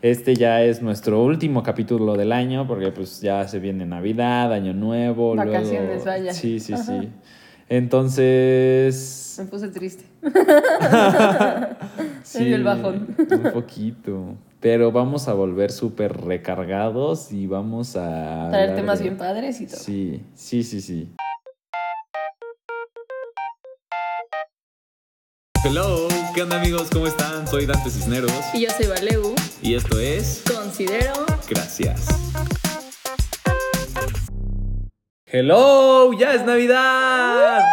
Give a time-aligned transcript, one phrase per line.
[0.00, 4.72] Este ya es nuestro último capítulo del año porque pues ya se viene Navidad, Año
[4.72, 5.34] Nuevo.
[5.34, 6.32] luego- Vacaciones, vaya.
[6.32, 6.84] Sí, sí, Ajá.
[6.84, 7.08] sí.
[7.68, 9.36] Entonces...
[9.38, 10.04] Me puse triste.
[12.22, 13.16] Sí, el bajón.
[13.18, 14.34] Un poquito.
[14.60, 18.48] Pero vamos a volver súper recargados y vamos a...
[18.50, 19.78] Traer temas de- bien padres y todo.
[19.78, 21.10] Sí, sí, sí, sí.
[25.64, 26.06] Hello,
[26.38, 26.88] ¿qué onda amigos?
[26.92, 27.48] ¿Cómo están?
[27.48, 29.34] Soy Dante Cisneros Y yo soy Valeu.
[29.60, 31.26] y esto es Considero.
[31.50, 32.06] Gracias.
[35.26, 37.64] Hello, ya es Navidad.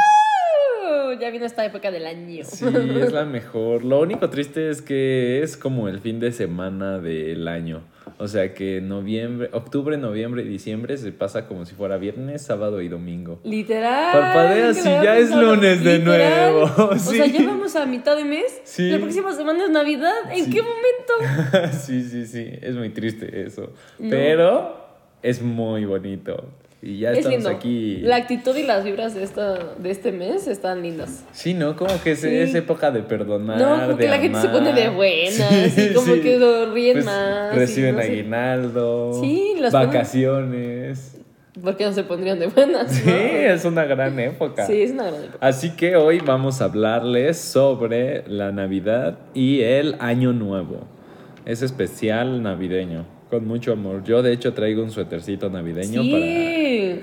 [0.84, 2.44] Uh, ya vino esta época del año.
[2.44, 3.84] Sí, es la mejor.
[3.84, 7.84] Lo único triste es que es como el fin de semana del año.
[8.18, 12.82] O sea que noviembre, octubre, noviembre y diciembre se pasa como si fuera viernes, sábado
[12.82, 13.40] y domingo.
[13.44, 14.12] Literal.
[14.14, 18.24] Parpadeas y claro, ya es lunes de nuevo, O sea, ya vamos a mitad de
[18.24, 18.62] mes.
[18.64, 18.90] Sí.
[18.90, 20.32] La próxima semana es Navidad.
[20.32, 20.52] ¿En Sí.
[20.52, 21.72] qué momento?
[21.78, 23.74] sí, sí, sí, es muy triste eso.
[24.00, 24.10] No.
[24.10, 24.86] Pero
[25.22, 26.46] es muy bonito.
[26.88, 27.50] Y ya es estamos lindo.
[27.50, 27.98] aquí.
[28.04, 31.26] La actitud y las vibras de, esta, de este mes están lindas.
[31.32, 31.76] Sí, ¿no?
[31.76, 32.28] Como que es, Sí.
[32.30, 33.58] es época de perdonar.
[33.60, 35.34] No, como de que la gente se pone de buenas
[35.74, 36.20] Sí, y como sí.
[36.22, 37.56] que ríen Pues, más.
[37.56, 39.20] Reciben no aguinaldo.
[39.20, 41.18] Sí, las ponen- vacaciones.
[41.60, 42.92] ¿Por qué no se pondrían de buenas?
[42.92, 44.68] Sí, es una gran época.
[44.68, 45.38] Sí, es una gran época.
[45.48, 50.82] Así que hoy vamos a hablarles sobre la Navidad y el Año Nuevo.
[51.46, 54.04] Es especial navideño, con mucho amor.
[54.04, 56.12] Yo de hecho traigo un suétercito navideño Sí.
[56.12, 56.26] para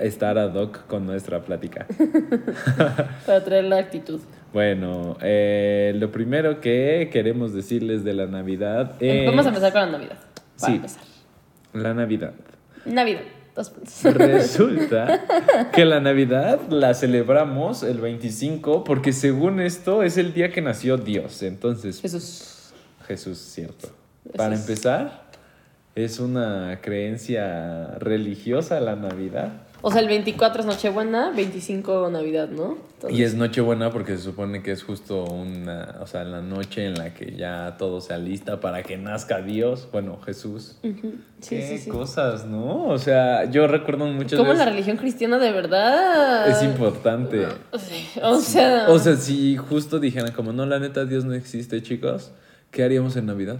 [0.01, 1.85] estar ad hoc con nuestra plática.
[3.25, 4.19] Para traer la actitud.
[4.53, 9.25] bueno, eh, lo primero que queremos decirles de la Navidad es...
[9.25, 10.17] Vamos a empezar con la Navidad.
[10.59, 10.75] Para Sí.
[10.75, 11.03] empezar.
[11.73, 12.33] La Navidad.
[12.85, 13.21] Navidad.
[13.55, 14.03] Dos puntos.
[14.03, 15.21] Resulta
[15.73, 20.97] que la Navidad la celebramos el 25 porque según esto es el día que nació
[20.97, 21.43] Dios.
[21.43, 22.73] Entonces, Jesús.
[23.07, 23.89] Jesús, cierto.
[24.35, 25.23] Para empezar,
[25.93, 29.51] es una creencia religiosa la Navidad.
[29.85, 32.77] O sea, el 24 es Nochebuena, 25 Navidad, ¿no?
[32.93, 36.85] Entonces, Y es Nochebuena porque se supone que es justo una, o sea, la noche
[36.85, 40.77] en la que ya todo se alista para que nazca Dios, bueno, Jesús.
[40.83, 41.15] Ujú.
[41.41, 41.89] Sí, Qué sí, sí.
[41.89, 42.85] cosas, ¿no?
[42.87, 44.71] O sea, yo recuerdo muchas Como la veces...
[44.71, 46.47] religión cristiana de verdad.
[46.47, 47.45] Es importante.
[47.77, 48.85] Sí, O sea.
[48.87, 52.31] O sea, si justo dijeran como, no, la neta, Dios no existe, chicos,
[52.71, 53.57] ¿qué haríamos en Navidad?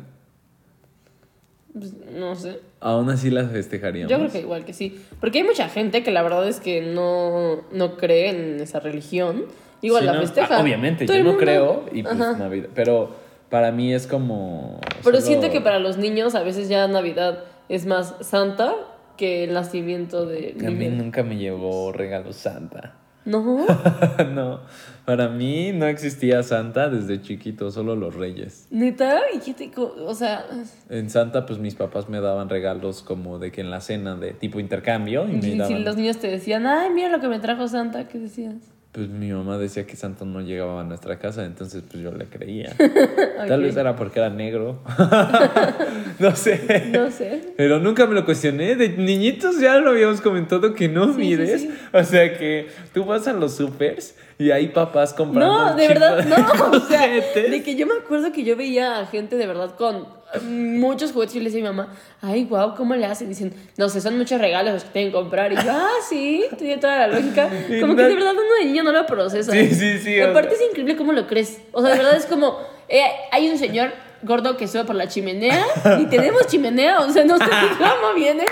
[1.73, 2.59] Pues, no sé.
[2.79, 4.09] Aún así las festejaríamos.
[4.11, 5.00] Yo creo que igual que sí.
[5.19, 9.45] Porque hay mucha gente que la verdad es que no, no cree en esa religión.
[9.81, 10.57] Igual Sí, la no, festeja.
[10.57, 12.38] ah, obviamente, Todo yo no creo y pues Ajá.
[12.38, 12.69] Navidad.
[12.73, 13.16] Pero
[13.50, 14.79] para mí es como.
[15.03, 18.73] Pero solo- siento que para los niños a veces ya Navidad es más santa
[19.17, 22.95] que el nacimiento de A mí nunca me llevó regalo Santa.
[23.25, 23.66] No.
[24.34, 24.59] no,
[25.06, 28.67] para mí no existía Santa desde chiquito, solo los reyes.
[28.69, 30.45] Neta, y qué te co- o sea,
[30.89, 34.34] En Santa, pues mis papás me daban regalos como de que en la cena de
[34.34, 38.07] tipo intercambio y si los niños te decían, ay, mira lo que me trajo Santa,
[38.07, 38.56] ¿qué decías?
[38.94, 42.26] Pues mi mamá decía que Santa no llegaba a nuestra casa, entonces pues yo le
[42.26, 42.76] creía.
[43.48, 44.81] Tal vez era porque era negro.
[46.20, 46.92] no sé.
[46.94, 47.53] No sé.
[47.58, 48.76] Pero nunca me lo cuestioné.
[48.76, 51.62] De niñitos ya lo habíamos comentado que no Sí, mires.
[51.62, 51.74] sí, sí.
[51.92, 55.70] O sea que tú vas a los supers y hay papás comprando.
[55.72, 56.72] No, de verdad, de no.
[56.78, 60.06] O sea, de que yo me acuerdo que yo veía a gente de verdad con
[60.42, 63.30] muchos juguetes y yo le decía a mi mamá, ay, wow, ¿cómo le hacen?
[63.30, 65.52] Dicen, no sé, son muchos regalos los que tienen que comprar.
[65.52, 67.50] Y yo, ah, sí, tiene toda la lógica.
[67.82, 69.52] Como que de verdad uno de niño no lo procesa.
[69.52, 71.62] Sí, sí, sí, Y aparte es increíble cómo lo crees.
[71.72, 73.92] O sea, de verdad es como, eh, hay un señor
[74.24, 75.66] gordo que sube por la chimenea
[76.00, 77.46] y tenemos chimenea, o sea, no sé
[77.78, 78.46] cómo viene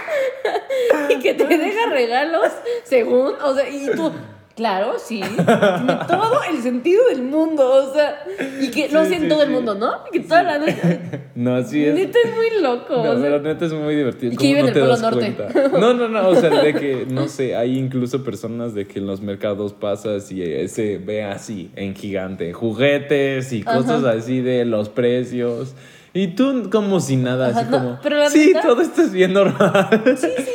[1.10, 2.48] y que te deja regalos
[2.84, 4.12] según, o sea, y tú,
[4.62, 8.24] claro, sí, tiene todo el sentido del mundo, o sea,
[8.62, 10.04] y que lo Sí, hacen sí, todo el mundo, ¿no?
[10.12, 11.00] Que toda la noche,
[11.36, 11.96] No, así es.
[11.96, 14.34] neta es muy loco, No, o sea, pero neta es muy divertido.
[14.34, 15.34] Y que ¿Cómo vive en el Polo Norte.
[15.34, 15.70] cuenta?
[15.80, 16.28] No, no, no.
[16.30, 20.32] O sea, de que, no sé, hay incluso personas de que en los mercados pasas
[20.32, 24.12] y eh, se ve así, en gigante, juguetes y cosas Ajá.
[24.20, 25.74] así de los precios.
[26.14, 28.00] Y tú como si nada, Ajá, así no, como...
[28.04, 29.88] pero la sí, neta- todo esto es bien normal.
[30.18, 30.52] Sí, sí,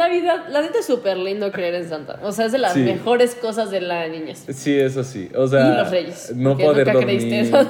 [0.00, 2.72] no, Navidad, la neta es súper lindo creer en Santa, o sea, es de las
[2.72, 2.80] Sí.
[2.80, 4.44] mejores cosas de la niñez.
[4.48, 5.30] Sí, eso sí.
[5.36, 6.32] O sea, y los reyes.
[6.34, 7.18] no poder nunca dormir.
[7.18, 7.62] creíste eso,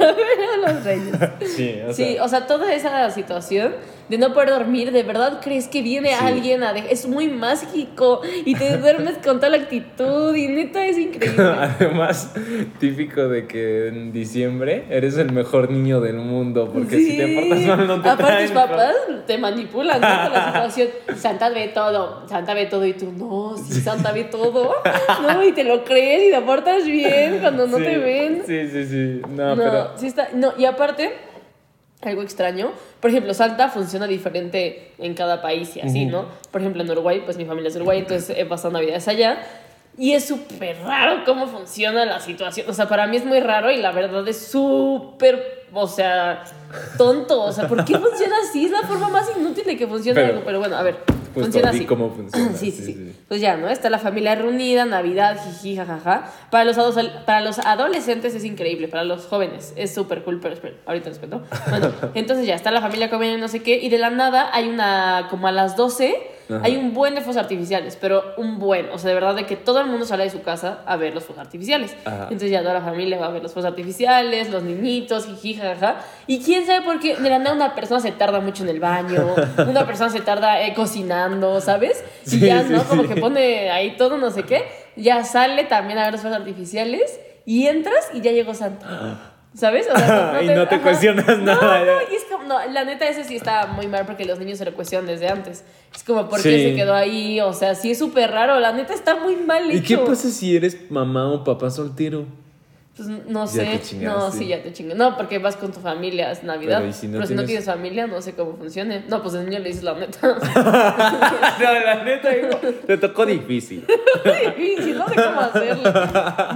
[0.65, 1.15] los reyes.
[1.57, 3.73] Sí, o Sí, o sea, toda esa situación
[4.11, 6.17] de no poder dormir, de verdad crees que viene Sí.
[6.21, 10.85] alguien a de- es muy mágico y te duermes con toda la actitud y neta
[10.85, 11.43] es increíble.
[11.79, 12.35] Además,
[12.81, 17.35] típico de que en diciembre eres el mejor niño del mundo, porque si te Sí.
[17.37, 18.95] portas mal no te Aparte traen, tus papás
[19.27, 20.07] te manipulan ¿no?
[20.25, 20.89] con la situación.
[21.17, 24.73] Santa ve todo, Santa ve todo y tú no, sí, Santa ve todo.
[25.23, 28.43] No, y te lo crees y te portas bien cuando no Sí, te ven.
[28.45, 29.23] Sí, sí, sí.
[29.29, 29.91] No, No, pero.
[29.97, 30.29] sí está.
[30.35, 31.13] No, y aparte,
[32.03, 32.73] algo extraño.
[33.01, 36.07] Por ejemplo, Santa funciona diferente en cada país y así.
[36.07, 36.27] ¿no?
[36.51, 39.39] Por ejemplo, en Uruguay, pues mi familia es de Uruguay, entonces he pasado navidades allá.
[39.99, 42.71] Y es súper raro cómo funciona la situación.
[42.71, 46.45] O sea, para mí es muy raro y la verdad es súper, o sea,
[46.97, 47.43] tonto.
[47.43, 48.65] O sea, ¿por qué funciona así?
[48.67, 50.45] Es la forma más inútil de que funcione Pero- algo.
[50.47, 50.97] Pero bueno, a ver,
[51.33, 51.87] Pues funciona di así.
[51.87, 52.51] cómo funciona.
[52.57, 53.69] Sí, sí, sí, Pues ya, ¿no?
[53.69, 56.31] Está la familia reunida, Navidad, jiji, jajaja.
[56.51, 60.55] Para los, adolescentes, para los adolescentes es increíble, para los jóvenes es súper cool, pero
[60.55, 61.43] espera, ahorita les cuento.
[61.69, 64.69] Bueno, entonces ya está la familia comiendo no sé qué, y de la nada hay
[64.69, 66.17] una, como a las 12,
[66.51, 66.61] Ajá.
[66.65, 69.57] hay un buen de fuegos artificiales, pero un buen, o sea, de verdad de que
[69.57, 71.95] todo el mundo sale de su casa a ver los fuegos artificiales.
[72.05, 72.25] Ajá.
[72.25, 75.97] Entonces ya toda la familia va a ver los fuegos artificiales, los niñitos, jiji, jajaja.
[76.27, 78.81] Y quién sabe por qué, de la nada una persona se tarda mucho en el
[78.81, 79.35] baño,
[79.69, 82.05] una persona se tarda eh, cocinando, ¿sabes?
[82.27, 82.81] Y Sí, ya, ¿no?
[82.81, 82.85] sí.
[82.89, 84.65] Como que pone ahí todo, no sé qué.
[84.97, 89.30] Ya sale también a ver los fuegos artificiales y entras y ya llegó Santa.
[89.55, 89.89] ¿Sabes?
[89.93, 91.79] O sea, Y no te cuestionas nada.
[91.81, 94.39] No, no, y es como, no, la neta, ese sí está muy mal porque los
[94.39, 95.65] niños se lo cuestionan desde antes.
[95.95, 96.63] Es como, ¿por qué Sí.
[96.71, 97.41] se quedó ahí?
[97.41, 98.61] O sea, sí es súper raro.
[98.61, 99.77] La neta está muy mal hecho.
[99.79, 102.27] ¿Y qué pasa si eres mamá o papá soltero?
[102.97, 103.81] Pues no Ya sé.
[103.91, 104.95] te no, sí, ya te chingué.
[104.95, 106.79] No, porque vas con tu familia, es Navidad.
[106.79, 109.05] Pero, ¿y si no Pero si no tienes- tienes familia, no sé cómo funcione.
[109.09, 110.19] No, pues el niño le dices la neta.
[111.61, 112.57] no, la neta, hijo,
[112.87, 113.87] te tocó difícil.
[114.57, 115.93] Difícil, no sé cómo hacerlo.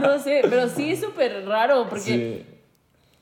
[0.01, 2.54] No sé, pero sí es súper raro porque Sí.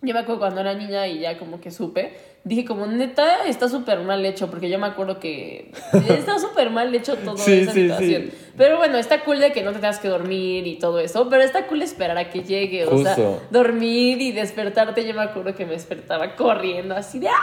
[0.03, 2.13] Yo me acuerdo cuando era niña y ya como que supe,
[2.45, 5.71] dije como neta está súper mal hecho porque yo me acuerdo que
[6.09, 8.23] está súper mal hecho todo Sí, esa sí, situación.
[8.31, 8.39] sí.
[8.57, 11.43] Pero bueno, está cool de que no te tengas que dormir y todo eso, pero
[11.43, 13.43] está cool esperar a que llegue, o sea, Justo.
[13.51, 15.07] dormir y despertarte.
[15.07, 17.35] Yo me acuerdo que me despertaba corriendo así de ¡ay!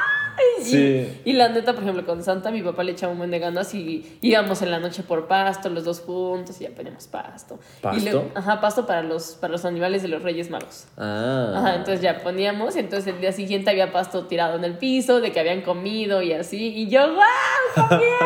[0.62, 1.20] Sí.
[1.26, 3.40] Y, y la neta, por ejemplo, con Santa, mi papá le echaba un buen de
[3.40, 7.60] ganas y íbamos en la noche por pasto, los dos juntos, y ya poníamos pasto.
[7.80, 8.02] Y ¿Pasto?
[8.04, 10.88] luego- ajá, pasto para los, para los animales de los Reyes Magos.
[10.98, 11.54] Ah.
[11.58, 15.22] Ajá, entonces ya poníamos, y entonces el día siguiente había pasto tirado en el piso,
[15.22, 17.88] de que habían comido y así, y yo, ¡guau!
[17.90, 18.20] ¡Comieron!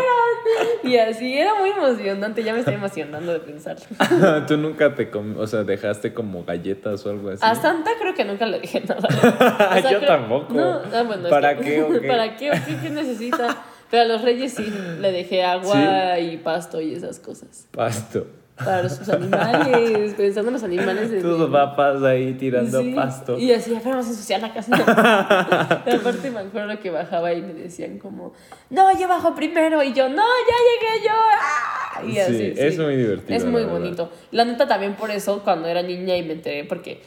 [0.84, 3.86] y así, era muy emocionante, ya me estoy emocionando de pensarlo.
[4.48, 7.40] Tú nunca te com o sea, dejaste como galletas o algo así.
[7.44, 9.08] A Santa creo que nunca le dije nada.
[9.74, 10.54] O sea, Yo creo- tampoco.
[10.54, 13.64] No, ah, bueno, es ¿Para que- qué ¿Para qué qué, qué necesita?
[13.90, 17.68] Pero a los reyes sí, le dejé agua y pasto y esas cosas.
[17.72, 18.26] Pasto.
[18.56, 23.38] Para sus animales, pensando en los animales de Tus papas ahí tirando Sí, pasto.
[23.38, 24.76] Y así, ya vamos a ensuciar la casa.
[25.88, 28.34] y aparte me acuerdo que bajaba y me decían como,
[28.70, 29.82] no, yo bajo primero.
[29.84, 31.14] Y yo, no, ya llegué yo.
[31.14, 32.04] ¡Ah!
[32.04, 34.12] Y Sí, así, es muy divertido, Es muy la bonito.
[34.32, 37.02] La neta también por eso, cuando era niña y me enteré, porque,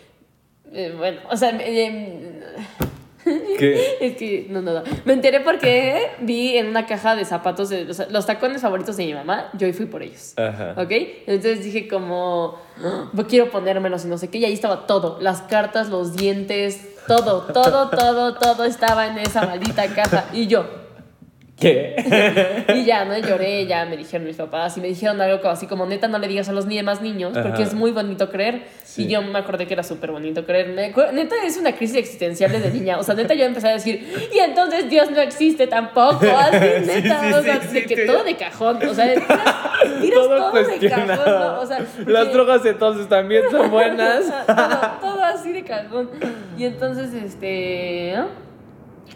[0.72, 2.70] eh, bueno, o sea, eh,
[3.58, 3.96] ¿Qué?
[4.00, 4.82] es que, no, no, no.
[5.04, 9.06] Me enteré porque vi en una caja de zapatos de los, los tacones favoritos de
[9.06, 9.50] mi mamá.
[9.54, 10.34] Yo fui por ellos.
[10.36, 10.74] Ajá.
[10.76, 10.90] ¿Ok?
[11.26, 14.38] Entonces dije como, "Ah, quiero ponérmelos y no sé qué.
[14.38, 15.18] Y ahí estaba todo.
[15.20, 20.24] Las cartas, los dientes, todo, todo, todo, todo estaba en esa maldita caja.
[20.32, 20.85] Y yo,
[21.58, 21.96] ¿Qué?
[22.74, 23.16] y ya, ¿no?
[23.16, 26.28] Lloré, ya me dijeron mis papás y me dijeron algo así como, neta, no le
[26.28, 27.62] digas a los demás niños porque Ajá.
[27.62, 28.64] es muy bonito creer.
[28.84, 29.04] Sí.
[29.04, 30.68] Y yo me acordé que era súper bonito creer.
[30.68, 32.98] Me neta, es una crisis existencial desde niña.
[32.98, 36.26] O sea, neta, yo empecé a decir, y entonces Dios no existe tampoco.
[36.36, 38.76] Así, Sí, neta, sí, o sea, sí, de sí, que todo de cajón.
[38.86, 41.06] O sea, tiras, tiras todo, de cajón.
[41.06, 41.60] ¿no?
[41.60, 44.24] O sea, Las drogas entonces también son buenas.
[44.46, 46.10] todo, todo así de cajón.
[46.58, 48.12] Y entonces, este.
[48.16, 48.45] ¿no?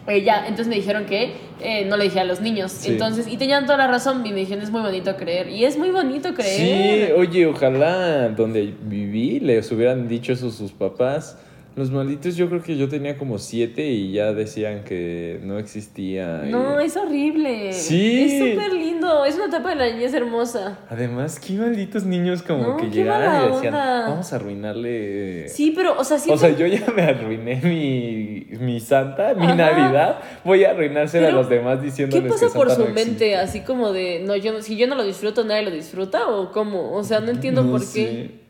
[0.07, 2.71] Eh, ya, entonces me dijeron que eh, no le dije a los niños.
[2.71, 2.91] Sí.
[2.91, 4.25] Entonces, y tenían toda la razón.
[4.25, 5.49] Y me dijeron, es muy bonito creer.
[5.49, 7.13] Y es muy bonito Sí, creer.
[7.13, 11.37] oye, ojalá donde viví les hubieran dicho eso sus papás.
[11.75, 16.43] Los malditos, yo creo que yo tenía como siete y ya decían que no existía.
[16.45, 17.71] y- No, es horrible.
[17.71, 18.23] Sí.
[18.23, 19.23] Es súper lindo.
[19.23, 20.79] Es una etapa de la niñez hermosa.
[20.89, 24.09] Además, qué malditos niños como No, que qué mala y decían, onda.
[24.09, 25.47] vamos a arruinarle.
[25.47, 26.41] Sí, pero, o sea, O siento.
[26.41, 29.55] sea, yo ya me arruiné mi, mi santa, mi Ajá.
[29.55, 30.19] Navidad.
[30.43, 33.35] Voy a arruinársela a los demás ¿Qué diciéndoles pasa que por Santa su no mente?
[33.37, 36.93] Así como de, no, yo, si yo no lo disfruto, nadie lo disfruta, o cómo?
[36.95, 38.03] O sea, no entiendo No por sé.
[38.05, 38.40] qué.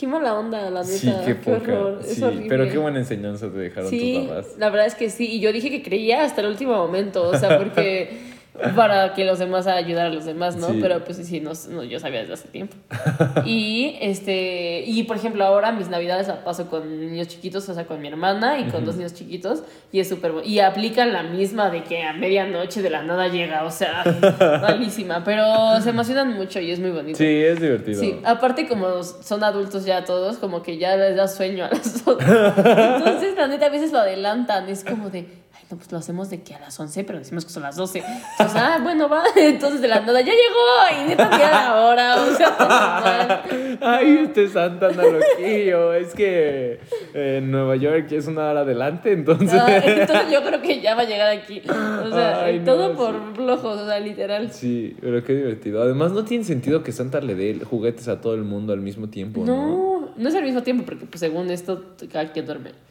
[0.00, 0.96] Qué mala onda, la neta.
[0.96, 1.56] Sí, qué poca.
[1.58, 2.00] horror.
[2.02, 2.46] Es Sí, horrible.
[2.48, 4.46] pero qué buena enseñanza te dejaron Sí, tus papás.
[4.58, 5.26] la verdad es que sí.
[5.26, 7.28] Y yo dije que creía hasta el último momento.
[7.28, 8.08] O sea, porque.
[8.76, 10.68] para que los demás ayudar a los demás, ¿no?
[10.68, 10.78] Sí.
[10.82, 12.76] Pero pues sí, no, no, yo sabía desde hace tiempo.
[13.44, 14.82] y este.
[14.86, 18.08] Y por ejemplo, ahora mis navidades las paso con niños chiquitos, o sea, con mi
[18.08, 19.62] hermana y con dos niños chiquitos.
[19.92, 23.28] Y es súper bu- Y aplican la misma de que a medianoche de la nada
[23.28, 23.64] llega.
[23.64, 24.04] O sea,
[24.62, 25.22] malísima.
[25.24, 27.18] Pero se emocionan mucho y es muy bonito.
[27.18, 28.00] Sí, es divertido.
[28.00, 32.02] Sí, aparte como son adultos ya todos, como que ya les da sueño a los
[32.06, 32.28] otros.
[32.28, 34.68] Entonces, la neta, a veces lo adelantan.
[34.68, 35.26] Es como de,
[35.70, 37.98] no, pues lo hacemos de que a las 11, pero decimos que son las 12.
[37.98, 39.22] Entonces, ah, bueno, va.
[39.36, 41.04] Entonces de la nada, ya llegó.
[41.04, 42.22] Y neta, mira la hora.
[42.22, 43.44] O sea.
[43.80, 45.94] Ay, este santa anda loquillo.
[45.94, 46.80] Es que
[47.14, 49.60] eh, en Nueva York es una hora adelante, entonces.
[49.60, 51.62] Ah, entonces yo creo que ya va a llegar aquí.
[51.68, 54.52] O sea, Ay, todo no, por flojos, o sea, literal.
[54.52, 55.82] Sí, pero qué divertido.
[55.82, 59.08] Además, no tiene sentido que Santa le dé juguetes a todo el mundo al mismo
[59.08, 59.54] tiempo, ¿no?
[59.54, 62.89] No, no es al mismo tiempo, porque pues, según esto, cada quien duerme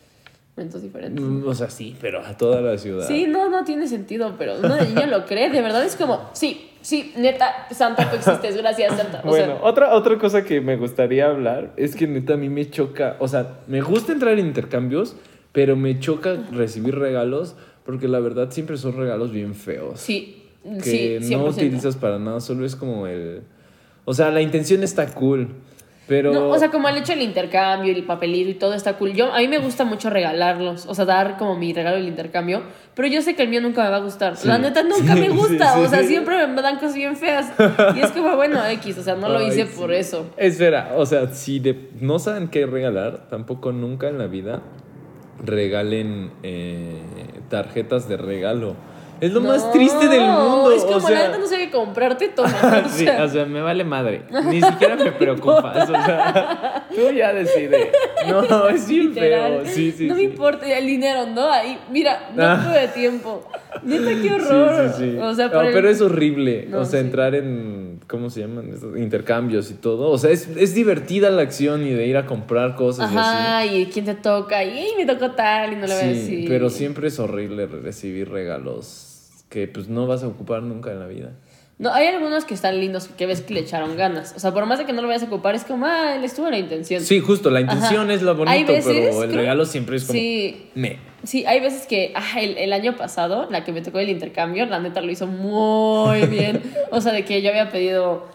[0.59, 1.23] momentos diferentes.
[1.23, 3.07] Mm, O sea, sí, pero a toda la ciudad.
[3.07, 5.49] Sí, no, no tiene sentido, pero una niña lo cree.
[5.49, 9.21] De verdad es como, sí, sí, neta, Santa, tú existes, gracias, Santa.
[9.23, 12.49] O Bueno, sea, otra, otra cosa que me gustaría hablar es que neta a mí
[12.49, 15.15] me choca, o sea, me gusta entrar en intercambios,
[15.53, 19.99] pero me choca recibir regalos porque la verdad siempre son regalos bien feos.
[19.99, 20.35] sí,
[20.83, 21.37] que sí, 100%.
[21.37, 23.41] no utilizas para nada, solo es como el...
[24.05, 25.47] O sea, la intención está cool,
[26.09, 26.33] pero...
[26.33, 29.13] No, o sea, como el hecho del intercambio y el papelito y todo está cool.
[29.13, 32.63] Yo, a mí me gusta mucho regalarlos, o sea, dar como mi regalo del intercambio,
[32.95, 34.35] pero yo sé que el mío nunca me va a gustar.
[34.35, 34.47] Sí.
[34.47, 37.53] La neta nunca Sí, me gusta, sí, o sea, siempre me dan cosas bien feas.
[37.95, 40.25] Y es como, bueno, X, o sea, no lo Ay, hice por eso.
[40.35, 44.61] Espera, o sea, si de- no saben qué regalar, tampoco nunca en la vida
[45.45, 46.97] regalen eh,
[47.49, 48.75] tarjetas de regalo.
[49.21, 50.71] Es lo más No, triste del mundo.
[50.71, 52.83] Es como, o sea, la neta no sé qué comprarte, toma.
[52.85, 54.23] O sí, o sea, me vale madre.
[54.45, 55.89] Ni siquiera me preocupas.
[55.89, 57.87] O sea, tú ya decides.
[58.27, 59.65] No, es bien feo.
[59.65, 60.21] Sí, sí, no sí.
[60.21, 61.51] me importa el dinero, ¿no?
[61.51, 62.63] Ahí, mira, no Ah.
[62.67, 63.45] tuve tiempo.
[63.83, 64.91] Neta, qué horror.
[64.95, 65.17] Sí, sí, sí.
[65.19, 66.65] O sea, No, el- pero es horrible.
[66.69, 67.99] No, o sea, entrar en.
[68.07, 68.71] ¿Cómo se llaman?
[68.73, 70.09] Estos intercambios y todo.
[70.09, 73.37] O sea, es, es divertida la acción y de ir a comprar cosas y así.
[73.37, 76.07] Ajá, y quién te toca, y "Ey, me tocó tal, y no le voy a
[76.07, 76.45] decir.
[76.49, 79.08] pero siempre es horrible recibir regalos
[79.49, 81.31] que pues no vas a ocupar nunca en la vida.
[81.79, 84.33] No, hay algunos que están lindos que ves que le echaron ganas.
[84.35, 86.25] O sea, por más de que no lo vayas a ocupar, es como, ah, le
[86.25, 87.01] estuvo la intención.
[87.01, 88.13] Sí, justo, la intención Ajá.
[88.13, 90.97] es lo bonito, veces, pero el creo- regalo siempre es como Sí, me.
[91.23, 94.65] sí, hay veces que, ah, el, el año pasado, la que me tocó el intercambio,
[94.65, 96.61] la neta lo hizo muy bien.
[96.91, 98.25] O sea, de que yo había pedido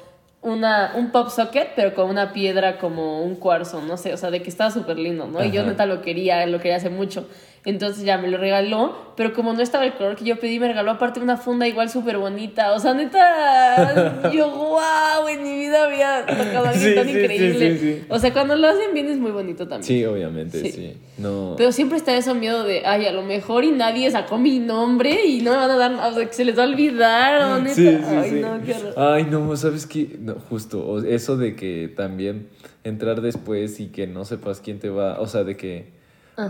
[0.44, 4.30] una, un pop socket, pero con una piedra como un cuarzo, no sé, o sea,
[4.30, 5.42] de que estaba súper lindo, ¿no?
[5.42, 7.26] Y yo neta lo quería, lo quería hace mucho.
[7.66, 10.68] Entonces ya me lo regaló, pero como no estaba el color que yo pedí, me
[10.68, 12.74] regaló aparte una funda igual súper bonita.
[12.74, 17.18] O sea, neta, yo, wow, en mi vida había tocado a alguien Sí, tan sí,
[17.18, 17.78] increíble.
[17.78, 18.04] sí, sí.
[18.10, 19.82] O sea, cuando lo hacen bien es muy bonito también.
[19.84, 20.94] Sí, obviamente, sí.
[21.16, 21.54] No.
[21.56, 25.24] Pero siempre está ese miedo de, ay, a lo mejor y nadie sacó mi nombre
[25.24, 27.60] y no me van a dar, o sea, que se les va a olvidar, o
[27.60, 27.74] neta.
[27.76, 28.40] Sí, sí, ay, sí.
[28.40, 28.94] no, qué horror.
[29.14, 30.06] Ay, no, ¿sabes qué?
[30.20, 32.48] No, justo, o- eso de que también
[32.84, 35.92] entrar después y que no sepas quién te va, o sea, de que...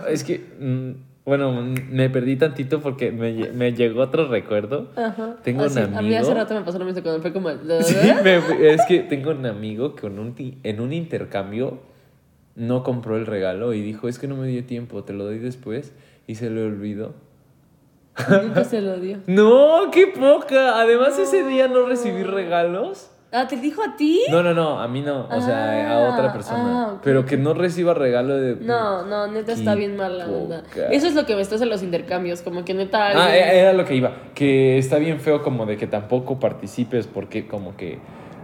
[0.08, 0.90] Es que, mm,
[1.26, 4.88] bueno, mm, me perdí tantito porque me, me llegó otro recuerdo.
[4.96, 5.36] Ajá.
[5.42, 6.18] Tengo Ah, un sí, A mí amigo.
[6.20, 7.50] hace rato me pasó lo mismo cuando fue como.
[7.82, 11.78] Sí, me- es que tengo un amigo que en un, ti- en un intercambio
[12.56, 15.38] no compró el regalo y dijo, es que no me dio tiempo, te lo doy
[15.38, 15.92] después
[16.26, 17.14] y se le olvidó.
[18.42, 19.18] Nunca se lo dio.
[19.26, 20.80] No, qué poca.
[20.80, 23.10] Además ese día no recibí regalos.
[23.36, 24.22] Ah, ¿te dijo a ti?
[24.30, 26.62] No, no, no, a mí no, o sea, a otra Ah, persona.
[26.92, 27.00] ah.
[27.02, 28.54] Pero que no reciba regalo de...
[28.56, 30.62] No, no, neta está bien mal la onda.
[30.92, 33.08] Eso es lo que me estás en los intercambios, como que neta.
[33.08, 34.12] Ah, alguien- era lo que iba.
[34.34, 37.98] Que está bien feo como de que tampoco participes porque como que...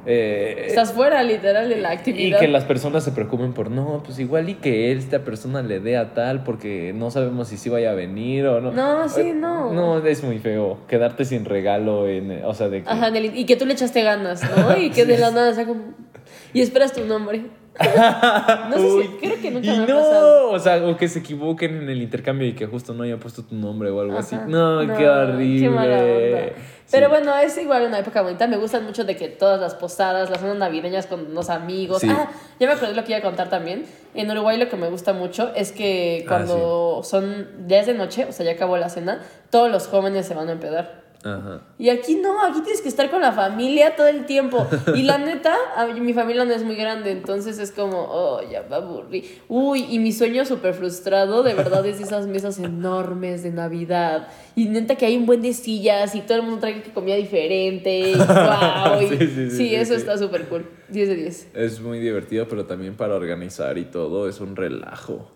[0.06, 2.38] eh, Estás fuera, literal, de la Y actividad.
[2.40, 5.96] que las personas se preocupen por, no, pues igual y que esta persona le dé
[5.96, 8.72] a tal porque no sabemos si sí vaya a venir o no.
[8.72, 9.72] No, sí, Eh, no.
[9.72, 10.78] No, es muy feo.
[10.88, 12.88] Quedarte sin regalo, en, o sea, de que...
[12.88, 14.76] Ajá, y que tú le echaste ganas, ¿no?
[14.76, 15.82] Y que de la nada sea como.
[16.52, 17.42] Y esperas tu nombre.
[17.78, 19.08] No sé si.
[19.20, 20.50] Creo que nunca y me ha no, pasado.
[20.50, 23.42] o sea, o que se equivoquen en el intercambio y que justo no hayan puesto
[23.42, 24.36] tu nombre o algo así.
[24.46, 25.60] No, qué horrible.
[25.60, 26.46] Qué mala onda.
[26.86, 26.96] Sí.
[26.96, 28.48] Pero bueno, es igual una época bonita.
[28.48, 32.00] Me gustan mucho de que todas las posadas, las zonas navideñas con los amigos.
[32.00, 32.08] Sí.
[32.10, 33.86] Ah, ya me acordé lo que iba a contar también.
[34.14, 38.26] En Uruguay lo que me gusta mucho es que Ah, cuando son días de noche,
[38.28, 41.00] o sea, ya acabó la cena, todos los jóvenes se van a empedar.
[41.22, 41.60] Ajá.
[41.78, 44.66] Y aquí no, aquí tienes que estar con la familia todo el tiempo.
[44.94, 48.40] Y la neta, a mí- mi familia no es muy grande, entonces es como, oh,
[48.50, 49.24] ya me aburrí.
[49.48, 54.28] Uy, y mi sueño súper frustrado, de verdad, es esas mesas enormes de Navidad.
[54.56, 58.12] Y neta que hay un buen de sillas y todo el mundo trae comida diferente.
[58.12, 60.64] Y, wow, y- Sí, sí, sí, sí, eso está súper cool.
[60.88, 61.48] 10 de 10.
[61.54, 65.30] Es muy divertido, pero también para organizar y todo es un relajo.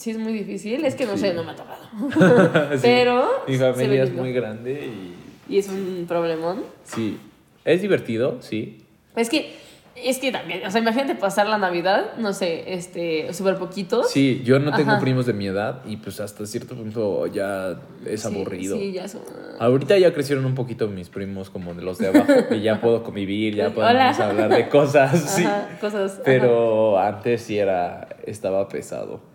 [0.00, 1.18] Sí, es muy difícil, es que no Sí.
[1.24, 2.70] sé, no me ha tocado.
[2.76, 2.80] Sí.
[2.82, 5.54] Pero Mi familia es muy grande y...
[5.54, 6.62] Y es un problemón.
[6.84, 7.18] Sí.
[7.66, 8.78] Es divertido, sí.
[9.14, 9.52] Es que,
[9.96, 14.08] es que también, o sea, imagínate pasar la Navidad, no sé, este, súper poquitos.
[14.10, 15.00] Sí, yo no tengo Ajá.
[15.00, 18.78] primos de mi edad y pues hasta cierto punto ya es Sí, aburrido.
[18.78, 19.20] Sí, ya son.
[19.58, 23.02] Ahorita ya crecieron un poquito mis primos como de los de abajo y ya puedo
[23.02, 25.44] convivir, ya podemos hablar de cosas, sí.
[25.44, 26.12] Ajá, cosas.
[26.12, 26.22] ajá.
[26.24, 29.28] Pero antes sí era, estaba pesado.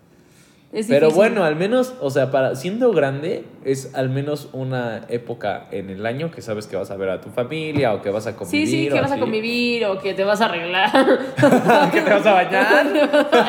[0.72, 5.68] Es Pero bueno, al menos, o sea, para siendo grande, es al menos una época
[5.70, 8.26] en el año que sabes que vas a ver a tu familia o que vas
[8.26, 8.66] a convivir.
[8.66, 10.90] Sí, sí, que vas a convivir o que te vas a arreglar.
[11.92, 12.86] que te vas a bañar.
[12.92, 13.40] Te vas a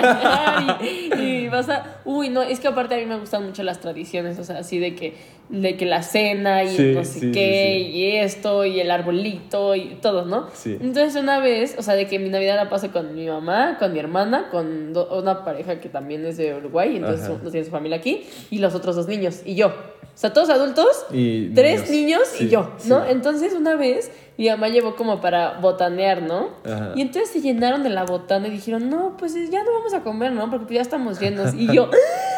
[0.61, 1.97] bañar y, y vas a...
[2.05, 4.77] Uy, no, es que aparte a mí me gustan mucho las tradiciones, o sea, así
[4.79, 5.15] de que,
[5.49, 7.91] de que la cena y Sí, no sé sí, qué, sí.
[7.97, 10.47] y esto, y el arbolito, y todo, ¿no?
[10.53, 10.77] Sí.
[10.79, 13.91] Entonces una vez, o sea, de que mi Navidad la paso con mi mamá, con
[13.91, 17.43] mi hermana, con do- una pareja que también es de Uruguay, entonces Ajá.
[17.43, 19.67] no tiene su familia aquí, y los otros dos niños, y yo.
[19.67, 22.89] O sea, todos adultos, Y tres niños y Sí, yo, sí.
[22.89, 23.05] ¿no?
[23.05, 26.49] Entonces una vez mi mamá llevó como para botanear, ¿no?
[26.65, 26.91] Ajá.
[26.95, 30.01] Y entonces se llenaron de la botana y dijeron, no, pues ya no vamos a
[30.01, 30.49] comer, ¿no?
[30.49, 31.53] Porque pues ya estamos llenos.
[31.53, 31.89] Y yo,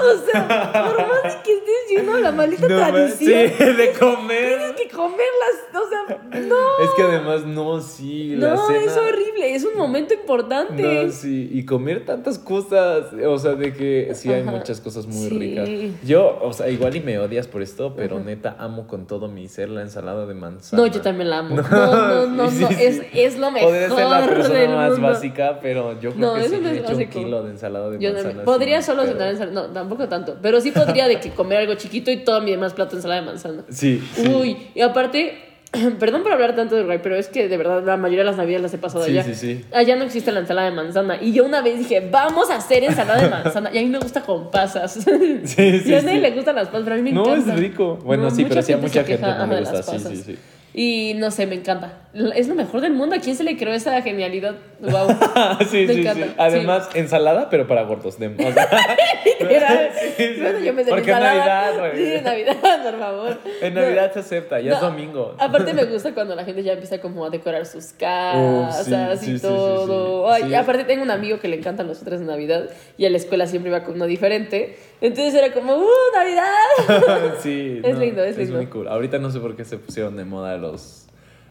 [0.00, 3.92] o sea, por más de que estés lleno de la maldita No, tradición, sí, de
[3.98, 4.58] comer.
[4.58, 6.84] tienes que comerlas, o sea, no.
[6.84, 8.84] Es que además, no, sí, la No, cena.
[8.84, 10.82] es horrible, es un momento importante.
[11.06, 14.50] No, sí, y comer tantas cosas, o sea, de que sí hay Ajá.
[14.50, 15.38] muchas cosas muy Sí.
[15.38, 15.68] ricas.
[16.06, 19.48] Yo, o sea, igual y me odias por esto, pero neta amo con todo mi
[19.48, 20.82] ser la ensalada de manzana.
[20.82, 21.56] No, yo también la amo.
[21.56, 23.68] No, no, no, Sí, no, sí, es, es lo mejor.
[23.70, 25.08] Podría ser la persona del más mundo.
[25.08, 28.12] básica, pero yo creo que sí me es echo un kilo de ensalada de Yo
[28.12, 28.44] manzana.
[28.44, 32.10] podría solo cenar ensalada, no, tampoco tanto, pero sí podría de que comer algo chiquito
[32.10, 33.64] y todo mi demás plato ensalada de manzana.
[33.70, 34.28] Sí, sí.
[34.28, 35.38] Uy, y aparte,
[35.98, 38.36] perdón por hablar tanto de Uruguay, pero es que de verdad la mayoría de las
[38.36, 39.24] navidades las he pasado Sí, allá.
[39.24, 39.64] sí, sí.
[39.72, 41.18] Allá no existe la ensalada de manzana.
[41.22, 43.70] Y yo una vez dije, vamos a hacer ensalada de manzana.
[43.72, 44.92] Y a mí me gusta con pasas.
[45.44, 46.20] Sí, sí, y a nadie sí.
[46.20, 47.54] le gustan las pasas, pero a mí me No, encanta.
[47.54, 47.96] es rico.
[48.04, 49.82] Bueno, sí, pero sí a mucha gente no le gusta.
[49.82, 50.38] Sí, sí, sí.
[50.74, 51.92] Y no sé, me encanta.
[52.36, 53.16] Es lo mejor del mundo.
[53.16, 54.54] ¿A quién se le creó esa genialidad?
[54.80, 55.08] Wow.
[55.70, 56.32] sí, Me sí, encanta, sí.
[56.36, 58.18] Además, ensalada, pero para gordos.
[58.18, 58.28] De,
[59.40, 59.90] Literal.
[60.16, 61.18] Sí, sí, Bueno, yo me sé Porque es.
[61.18, 61.96] Navidad, güey.
[61.96, 63.38] Sí, es Navidad, por favor.
[63.60, 63.80] en No.
[63.80, 65.34] Navidad se acepta, ya es No, domingo.
[65.38, 70.30] Aparte me gusta cuando la gente ya empieza como a decorar sus casas y todo.
[70.30, 73.16] Ay, aparte tengo un amigo que le encantan los otros de Navidad y a la
[73.16, 74.76] escuela siempre iba con uno diferente.
[75.00, 77.34] Entonces era como, ¡uh, Navidad!
[77.40, 78.56] sí, Es lindo, es Es lindo.
[78.56, 78.88] muy cool.
[78.88, 81.06] Ahorita no sé por qué se pusieron de moda los,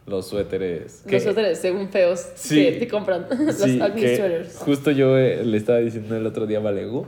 [0.05, 1.03] los suéteres.
[1.07, 2.55] que- Los otros, según feos, Sí.
[2.65, 4.57] que te compran los Sí, ugly que sweaters.
[4.57, 7.05] justo yo eh, le estaba diciendo el otro día a Valegu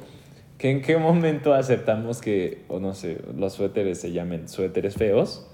[0.57, 5.45] que en qué momento aceptamos que, o no sé, los suéteres se llamen suéteres feos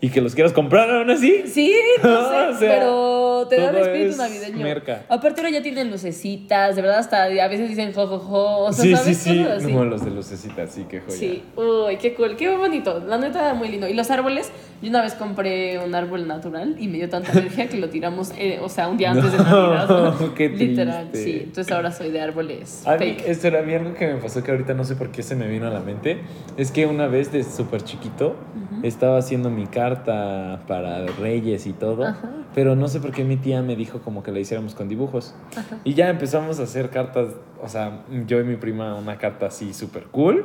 [0.00, 1.44] y que los quieras comprar aún así.
[1.46, 4.62] Sí, no sé, O sea, pero te da todo espíritu es navideño.
[4.62, 5.02] merca.
[5.08, 8.94] Aparte ahora ya tienen lucecitas, de verdad hasta a veces dicen jojojo, o sea, sí,
[8.96, 9.16] ¿sabes?
[9.18, 9.42] sí, sí.
[9.44, 9.72] Así.
[9.72, 11.16] No, los de lucecitas, sí, qué joya.
[11.16, 13.00] Sí, uy, qué cool, qué bonito.
[13.06, 13.88] La neta, muy lindo.
[13.88, 14.50] Y los árboles,
[14.82, 18.32] yo una vez compré un árbol natural y me dio tanta alergia que lo tiramos,
[18.36, 20.14] eh, o sea, un día antes de No, Navidad.
[20.36, 21.40] qué Literal, sí.
[21.44, 23.24] Entonces ahora soy de árboles A mí, fake.
[23.28, 25.46] esto era mí algo que me pasó que ahorita no sé por qué se me
[25.48, 26.18] vino a la mente.
[26.56, 28.36] Es que una vez de súper chiquito
[28.82, 32.04] estaba haciendo mi carta para Reyes y todo.
[32.04, 32.30] Ajá.
[32.54, 35.34] Pero no sé por qué mi tía me dijo como que la hiciéramos con dibujos.
[35.82, 37.28] Y ya empezamos a hacer cartas,
[37.62, 40.44] o sea, yo y mi prima una carta así súper cool.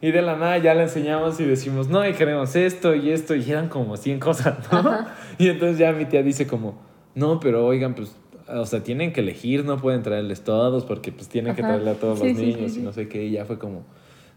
[0.00, 3.34] Y de la nada ya la enseñamos y decimos, no, y queremos esto y esto.
[3.34, 5.06] Y eran como 100 cosas, ¿no?
[5.38, 6.78] Y entonces ya mi tía dice como,
[7.14, 8.16] no, pero oigan, pues...
[8.50, 11.94] O sea, tienen que elegir, no pueden traerles todos porque pues tienen que traerle a
[11.96, 13.26] todos Sí, los niños sí, y no sé qué.
[13.26, 13.82] Y ya fue como,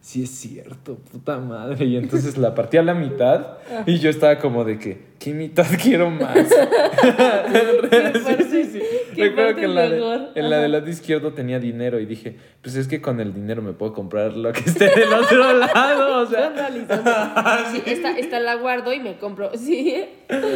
[0.01, 1.85] sí es cierto, puta madre.
[1.85, 5.65] Y entonces la partí a la mitad y yo estaba como de que, ¿qué mitad
[5.81, 6.35] quiero más?
[7.01, 8.81] parte- sí, sí, sí.
[9.21, 12.75] Recuerdo que en la, de- en la del lado izquierdo tenía dinero y dije, pues
[12.75, 16.21] es que con el dinero me puedo comprar lo que esté del otro lado.
[16.21, 16.51] O sea.
[17.71, 19.51] Sí, esta, esta la guardo y me compro.
[19.57, 20.05] Sí.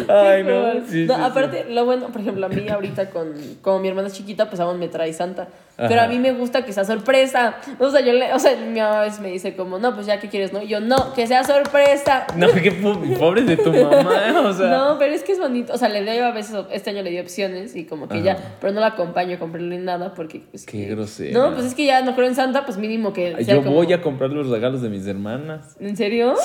[0.08, 0.84] Ay, Qué no, cool.
[0.90, 4.08] sí, No, sí, aparte, lo bueno, por ejemplo, a mí ahorita con como mi hermana
[4.08, 5.50] es chiquita, pues aún me trae Santa.
[5.78, 7.58] Pero a mí me gusta que sea sorpresa.
[7.80, 10.08] O sea, yo le, o sea, mi mamá a veces me dice como, no, pues
[10.08, 10.62] ya qué quieres, ¿no?
[10.62, 12.28] Y yo, no, que sea sorpresa.
[12.38, 12.48] no,
[12.82, 14.68] po- pobre de tu mamá, o sea.
[14.70, 15.74] no, pero es que es bonito.
[15.74, 18.24] O sea, le doy a veces, este año le di opciones y como que Ajá.
[18.26, 20.44] ya, pero no la acompaño a comprarle nada porque.
[20.52, 21.38] Pues, Qué grosera.
[21.40, 23.32] No, pues es que ya no creo en Santa, pues mínimo que.
[23.44, 25.76] sea Yo como- voy a comprar los regalos de mis hermanas.
[25.80, 26.36] ¿En serio?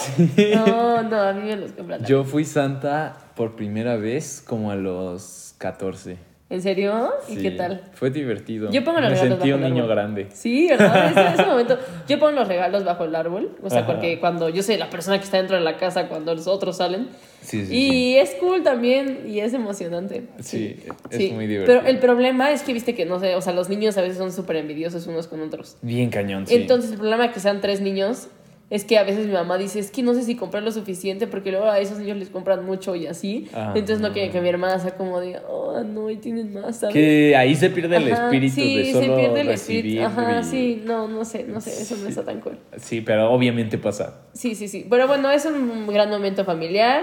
[0.55, 2.05] No, no, a mí me los compran.
[2.05, 6.17] Yo fui santa por primera vez como a los 14.
[6.51, 7.11] ¿En serio?
[7.29, 7.83] ¿Y Sí, qué tal?
[7.93, 8.73] Fue divertido.
[8.73, 9.97] Yo pongo los Me regalos sentí bajo un el niño árbol.
[9.97, 10.27] grande.
[10.33, 11.11] Sí, ¿verdad?
[11.11, 11.79] Ese, ese momento.
[12.09, 13.57] Yo pongo los regalos bajo el árbol.
[13.63, 13.87] O sea, Ajá.
[13.93, 16.79] porque cuando yo soy la persona que está dentro de la casa cuando los otros
[16.79, 17.09] salen.
[17.41, 20.25] Sí, sí, y es cool también y es emocionante.
[20.41, 20.77] Sí,
[21.11, 21.79] es Sí, muy divertido.
[21.79, 24.19] Pero el problema es que viste que, no sé, o sea, los niños a veces
[24.19, 25.77] son súper envidiosos unos con otros.
[25.83, 26.55] Bien cañón, sí.
[26.57, 28.27] Entonces, el problema de que sean tres niños
[28.71, 31.27] es que a veces mi mamá dice, es que no sé si comprar lo suficiente
[31.27, 33.49] porque luego a esos niños les compran mucho y así.
[33.53, 36.77] Ah, Entonces, no quieren que mi hermana sea como de, oh, no, y tienen más,
[36.79, 36.95] ¿sabes?
[36.95, 40.03] que ahí se pierde el Ajá, espíritu sí, de solo se pierde el espíritu.
[40.03, 42.59] Ajá, y- sí, no, no sé, no sé, eso no está tan cool.
[42.77, 44.21] Sí, pero obviamente pasa.
[44.35, 44.87] Sí, sí, sí.
[44.89, 47.03] Pero bueno, es un gran momento familiar.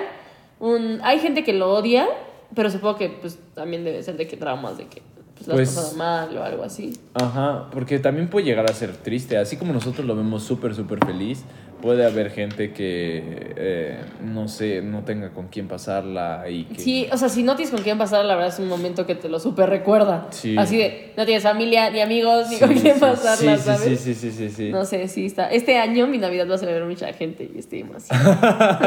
[0.60, 1.00] Un...
[1.04, 2.08] Hay gente que lo odia,
[2.56, 5.02] pero supongo que pues también debe ser de que traumas, de que
[5.46, 6.98] pues, Pues- mal o algo así.
[7.14, 9.38] Ajá, porque también puede llegar a ser triste.
[9.38, 11.44] Así como nosotros lo vemos súper, súper feliz,
[11.82, 16.82] puede haber gente que, eh, no sé, no tenga con quién pasarla y que...
[16.82, 19.16] Sí, o sea, si no tienes con quién pasar, la verdad es un momento que
[19.16, 20.28] te lo súper recuerda.
[20.32, 20.56] Sí.
[20.58, 23.82] Así de, no tienes familia, ni amigos, ni con quién sí, pasarla, ¿sabes?
[23.82, 24.70] Sí, sí, sí, sí, sí.
[24.72, 25.52] No sé, sí está.
[25.52, 28.80] Este año mi Navidad va a celebrar mucha gente y estoy emocionada.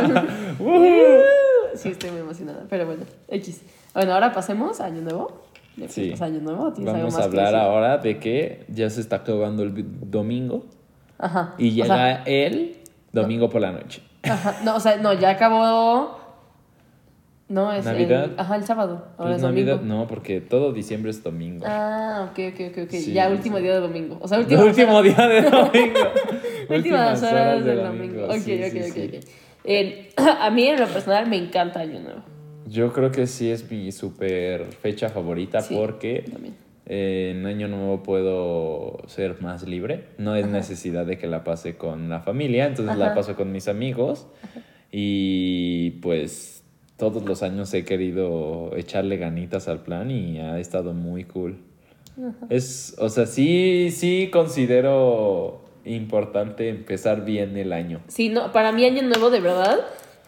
[1.75, 2.65] sí, estoy muy emocionada.
[2.69, 3.63] Pero bueno, X.
[3.95, 5.50] Bueno, ahora pasemos a Año Nuevo.
[5.77, 6.11] ¿Le Sí.
[6.11, 6.73] pasamos a Año Nuevo?
[6.73, 9.73] ¿Tienes algo Vamos a hablar ahora de que ya se está acabando el
[10.11, 10.67] domingo
[11.19, 11.55] Ajá.
[11.59, 12.77] y O llega sea, el
[13.13, 14.03] domingo por la noche.
[14.23, 14.57] ajá.
[14.65, 16.19] No, o sea, no, ya acabó.
[17.49, 18.25] No, es ¿Navidad?
[18.27, 19.07] El, ajá, el sábado.
[19.19, 19.71] Ahora Pues es domingo.
[19.73, 21.65] Navidad, no, porque todo diciembre es domingo.
[21.69, 22.91] Ah, ok, ok, ok, ok.
[22.91, 23.65] Sí, ya último sí.
[23.65, 24.19] día de domingo.
[24.23, 25.99] O sea, El última último día de domingo.
[26.71, 28.25] Últimas horas del domingo.
[28.27, 29.25] Ok, Sí, ok, ok, ok.
[29.65, 32.23] Eh, a mí en lo personal me encanta Año Nuevo.
[32.71, 36.25] Yo creo que sí es mi super fecha favorita Sí, porque
[36.87, 40.05] eh, en Año Nuevo puedo ser más libre.
[40.19, 43.15] No es necesidad de que la pase con la familia, entonces la Ajá.
[43.17, 44.29] paso con mis amigos.
[44.93, 46.63] Y pues
[46.97, 51.59] todos los años he querido echarle ganitas al plan y ha estado muy cool.
[52.51, 58.01] Es, o sea, sí, sí considero importante empezar bien el año.
[58.09, 59.81] Sí, no, para mí Año Nuevo, de verdad,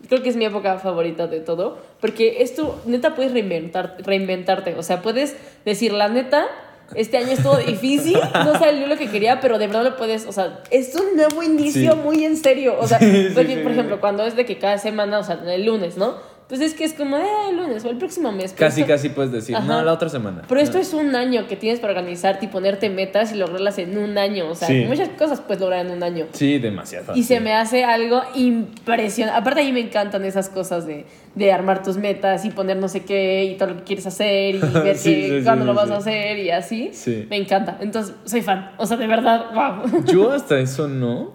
[0.08, 1.78] creo que es mi época favorita de todo.
[2.00, 4.74] Porque esto, neta, puedes reinventar, reinventarte.
[4.76, 6.46] O sea, puedes decir, la neta,
[6.94, 10.32] este año estuvo difícil, no salió lo que quería, pero de verdad lo puedes, o
[10.32, 11.98] sea, es un nuevo inicio Sí.
[11.98, 12.74] muy en serio.
[12.78, 15.24] O sea, Sí, sí, porque, sí, por ejemplo, cuando es de que cada semana, o
[15.24, 16.16] sea, el lunes, ¿no?
[16.52, 18.52] Pues es que es como, eh, el lunes o el próximo mes.
[18.52, 19.64] Casi, esto- casi puedes decir, Ajá.
[19.66, 20.42] no, la otra semana.
[20.46, 20.82] Pero esto No.
[20.82, 24.50] es un año que tienes para organizarte y ponerte metas y lograrlas en un año.
[24.50, 24.84] O sea, Sí.
[24.86, 26.26] muchas cosas puedes lograr en un año.
[26.32, 27.16] Sí, demasiado.
[27.16, 29.38] Y se me hace algo impresionante.
[29.40, 32.88] Aparte, a mí me encantan esas cosas de, de armar tus metas y poner no
[32.88, 35.64] sé qué y todo lo que quieres hacer y ver Sí, que- sí, sí, cuándo
[35.64, 36.90] sí, lo vas a hacer y así.
[36.92, 37.26] Sí.
[37.30, 37.78] Me encanta.
[37.80, 38.72] Entonces, soy fan.
[38.76, 40.04] O sea, de verdad, wow.
[40.04, 41.32] Yo hasta eso no,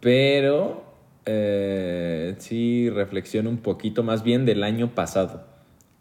[0.00, 0.91] pero
[1.26, 5.44] eh, sí reflexiono un poquito más bien del año pasado,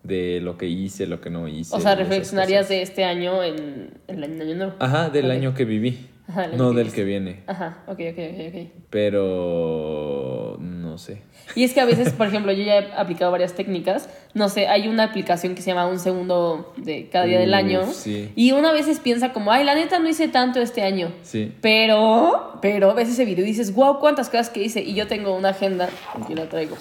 [0.03, 1.75] de lo que hice, lo que no hice.
[1.75, 4.73] O sea, reflexionarías de este año en, en el año nuevo.
[4.79, 8.55] Ajá, del año que viví, Ajá, no que del que viene, Ajá, ok, ok, ok,
[8.55, 8.83] ok.
[8.89, 10.40] pero
[10.91, 11.21] no sé.
[11.55, 14.09] Y es que a veces, por ejemplo, yo ya he aplicado varias técnicas.
[14.33, 17.55] No sé, hay una aplicación que se llama Un Segundo de cada día del Uf,
[17.55, 17.93] año.
[17.93, 18.29] sí.
[18.35, 21.13] Y uno a veces piensa como, ay, la neta no hice tanto este año.
[21.23, 21.53] Sí.
[21.61, 24.81] Pero, pero ves ese video y dices, wow, cuántas cosas que hice.
[24.81, 26.75] Y yo tengo una agenda, aquí la traigo,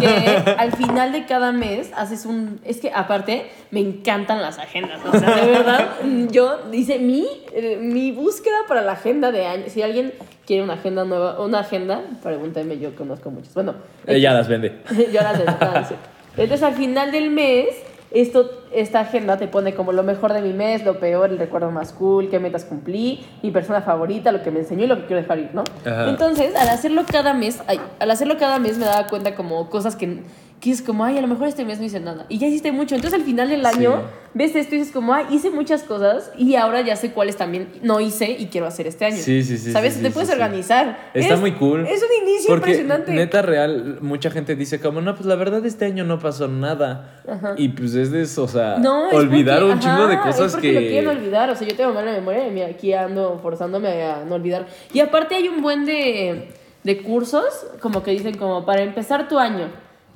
[0.00, 2.60] que al final de cada mes haces un...
[2.64, 5.00] Es que aparte me encantan las agendas.
[5.04, 5.90] O sea, de verdad,
[6.30, 9.64] yo dice mi, eh, mi búsqueda para la agenda de año.
[9.68, 10.14] Si alguien
[10.50, 13.54] quiere una agenda nueva, una agenda, pregúntame, yo conozco muchas.
[13.54, 14.80] Bueno, Ella las vende.
[15.12, 15.94] yo las descanso.
[16.36, 17.68] Entonces al final del mes,
[18.10, 21.70] esto, esta agenda te pone como lo mejor de mi mes, lo peor, el recuerdo
[21.70, 25.06] más cool, qué metas cumplí, mi persona favorita, lo que me enseñó y lo que
[25.06, 25.62] quiero dejar ir, ¿no?
[25.86, 26.08] Ajá.
[26.08, 29.94] Entonces, al hacerlo cada mes, ay, al hacerlo cada mes me daba cuenta como cosas
[29.94, 30.24] que,
[30.60, 32.26] que es como, ay, a lo mejor este mes no hice nada.
[32.28, 32.94] Y ya hiciste mucho.
[32.94, 34.06] Entonces al final del año, Sí.
[34.34, 37.68] ves esto y dices como, ay, hice muchas cosas y ahora ya sé cuáles también
[37.82, 39.16] no hice y quiero hacer este año.
[39.16, 39.94] Sí, sí, sí, ¿Sabes?
[39.94, 41.10] sí, te sí, puedes organizar.
[41.14, 41.86] Está Es- muy cool.
[41.86, 43.10] Es un inicio Porque impresionante.
[43.12, 47.22] neta real, mucha gente dice como, no, pues la verdad este año no pasó nada.
[47.56, 50.46] Y pues es de eso, o sea, No, olvidar porque- un chingo de ajá, cosas
[50.48, 50.74] es porque que...
[50.74, 51.48] lo quieren olvidar.
[51.48, 54.66] O sea, yo tengo mala memoria y aquí ando forzándome a no olvidar.
[54.92, 56.50] Y aparte hay un buen de,
[56.84, 57.44] de cursos
[57.80, 59.68] como que dicen como para empezar tu año.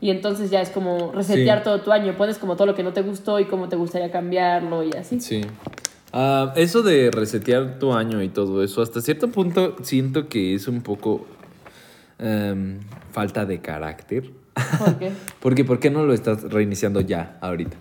[0.04, 1.64] Y entonces ya es como resetear Sí.
[1.64, 2.14] todo tu año.
[2.14, 5.18] Pones como todo lo que no te gustó y cómo te gustaría cambiarlo y así.
[5.18, 5.40] Sí.
[6.12, 10.68] Ah, eso de resetear tu año y todo eso, hasta cierto punto siento que es
[10.68, 11.26] un poco
[12.18, 12.80] em,
[13.12, 14.30] falta de carácter.
[14.78, 15.10] ¿Por qué?
[15.40, 17.76] Porque ¿por qué no lo estás reiniciando ya, ahorita?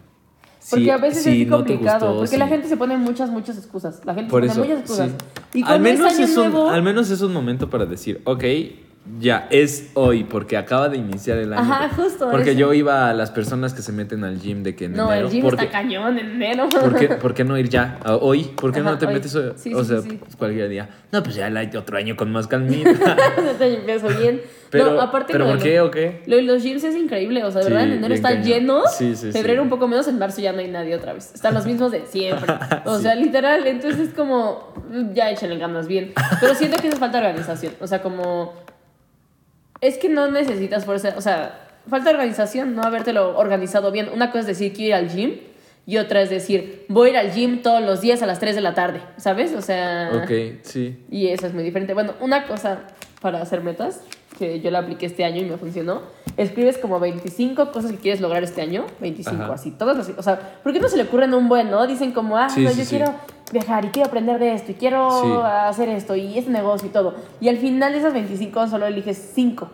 [0.70, 2.06] Porque Si- a veces si es no complicado.
[2.08, 4.00] gustó, porque la si- gente se pone muchas, muchas excusas.
[4.06, 5.12] La gente Por se eso, pone muchas excusas.
[5.52, 5.60] sí.
[5.60, 8.44] Y al, menos es es un, nuevo, al menos es un momento para decir, ok,
[9.20, 11.62] ya es hoy, porque acaba de iniciar el año.
[11.62, 12.60] Ajá, justo Porque eso.
[12.60, 15.28] yo iba a las personas que se meten al gym de que en No, enero.
[15.28, 16.70] el gym porque, está cañón en enero.
[16.70, 18.00] ¿por qué, por qué no ir ya?
[18.22, 18.44] hoy.
[18.56, 19.14] ¿Por qué Ajá, no te hoy.
[19.14, 19.52] metes hoy?
[19.58, 20.90] Sí, o sí, sea, sí, pues, cualquier día.
[21.12, 23.18] No, pues ya el otro año con más calmita.
[23.58, 24.42] Te empiezo bien.
[24.70, 26.24] pero, no, aparte ¿pero por qué o qué?
[26.26, 28.48] Lo de los gyms es increíble, o sea, de verdad, en enero están cañón.
[28.48, 31.32] llenos, Sí, sí, febrero un poco menos, en marzo ya no hay nadie otra vez.
[31.36, 32.52] Están los mismos de siempre.
[32.86, 34.74] O sea, literal, entonces es como,
[35.14, 36.14] ya échenle ganas bien.
[36.40, 38.54] Pero siento que es falta organización, o sea, como,
[39.84, 44.10] es que no necesitas fuerza, o sea, falta organización, no habértelo organizado bien.
[44.14, 45.34] Una cosa es decir quiero ir al gym
[45.86, 48.56] y otra es decir voy a ir al gym todos los días a las 3
[48.56, 49.54] de la tarde, ¿sabes?
[49.54, 50.10] O sea...
[50.24, 50.32] Ok,
[50.64, 51.04] sí.
[51.12, 51.94] Y eso es muy diferente.
[51.94, 52.84] Bueno, una cosa
[53.22, 54.02] para hacer metas,
[54.40, 56.02] que yo la apliqué este año y me funcionó,
[56.38, 59.54] escribes como 25 cosas que quieres lograr este año, 25 Ajá.
[59.54, 61.86] así, todas así, o sea, ¿por qué no se le ocurren un buen, no?
[61.88, 62.90] Dicen como, ah, Sí, no, sí, yo sí.
[62.96, 63.14] quiero
[63.52, 65.28] viajar y quiero aprender de esto y quiero Sí.
[65.44, 67.16] hacer esto y este negocio y todo.
[67.42, 69.70] Y al final de esas 25 solo eliges 5.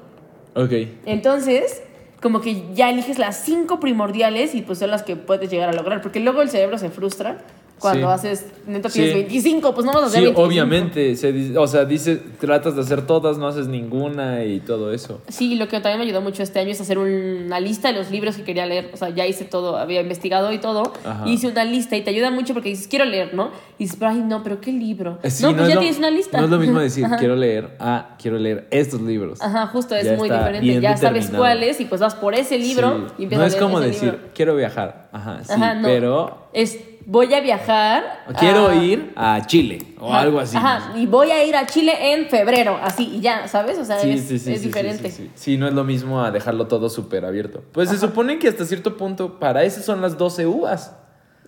[0.56, 0.72] Ok.
[1.06, 1.84] Entonces,
[2.22, 5.74] como que ya eliges las 5 primordiales y pues son las que puedes llegar a
[5.74, 7.38] lograr, porque luego el cerebro se frustra
[7.80, 8.14] cuando Sí.
[8.14, 9.00] haces, neta Sí.
[9.00, 10.42] tienes 25, pues no vas a hacer Sí, 25.
[10.48, 11.16] obviamente.
[11.16, 15.22] Se, o sea, dice, tratas de hacer todas, no haces ninguna y todo eso.
[15.28, 18.12] Sí, lo que también me ayudó mucho este año es hacer una lista de los
[18.12, 18.92] libros que quería leer.
[18.94, 20.94] O sea, ya hice todo, había investigado y todo.
[21.06, 21.24] Ajá.
[21.28, 23.52] Hice una lista y te ayuda mucho porque dices, quiero leer, ¿no?
[23.78, 25.20] Y dices, pero ay, no, pero ¿qué libro?
[25.24, 26.38] Eh, sí, no, pues es ya lo- tienes una lista.
[26.38, 27.18] No es lo mismo decir, Ajá.
[27.18, 29.42] quiero leer, ah, quiero leer estos libros.
[29.42, 30.80] Ajá, justo, es Ya muy diferente.
[30.82, 31.38] Ya sabes determinado.
[31.44, 33.14] cuáles y pues vas por ese libro Sí.
[33.20, 34.28] y empiezas No a es leer como ese decir, libro.
[34.34, 35.10] quiero viajar.
[35.12, 35.88] Ajá, sí, Ajá, no.
[35.88, 36.80] pero Es,
[37.12, 38.24] voy a viajar.
[38.40, 40.56] quiero a- ir a Chile o Ajá, algo así.
[40.56, 43.80] Ajá, y voy a ir a Chile en febrero, así, y ya, ¿sabes?
[43.80, 45.12] O sea, Sí, es, sí, sí, es sí, diferente.
[45.34, 47.64] Sí, no es lo mismo a dejarlo todo súper abierto.
[47.72, 50.96] Pues se supone que hasta cierto punto, para eso son las 12 uvas.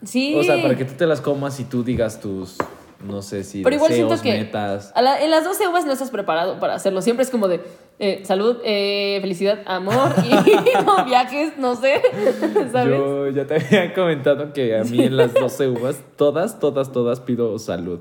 [0.04, 0.36] Sí.
[0.36, 2.56] O sea, para que tú te las comas y tú digas tus,
[3.04, 4.92] no sé si Pero igual deseos, siento que metas.
[4.96, 7.02] a la- en las 12 uvas no estás preparado para hacerlo.
[7.02, 7.62] Siempre es como de
[8.00, 10.30] eh, salud, eh, felicidad, amor y
[10.86, 12.02] no, viajes, no sé.
[12.72, 12.98] ¿Sabes?
[12.98, 17.20] Yo ya te había comentado que a mí en las 12 uvas, todas, todas, todas
[17.20, 18.00] pido salud.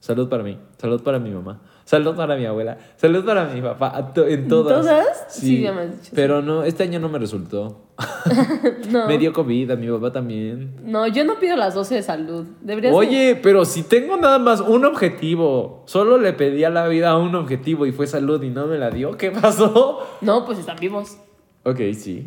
[0.00, 1.60] Salud para mí, salud para mi mamá,
[1.92, 4.80] salud para mi abuela, salud para mi papá, a to- en todas.
[4.80, 5.26] todas?
[5.28, 6.10] Sí, Sí, ya me has dicho, sí.
[6.14, 7.82] Pero no, este año no me resultó.
[8.90, 9.06] no.
[9.06, 10.72] Me dio COVID, a mi papá también.
[10.84, 12.46] No, yo no pido las 12 de salud.
[12.62, 12.92] Deberías.
[12.92, 17.16] de- Oye, pero si tengo nada más un objetivo, solo le pedí a la vida
[17.18, 20.00] un objetivo y fue salud y no me la dio, ¿qué pasó?
[20.22, 21.18] No, pues están vivos.
[21.64, 22.26] Ok, sí.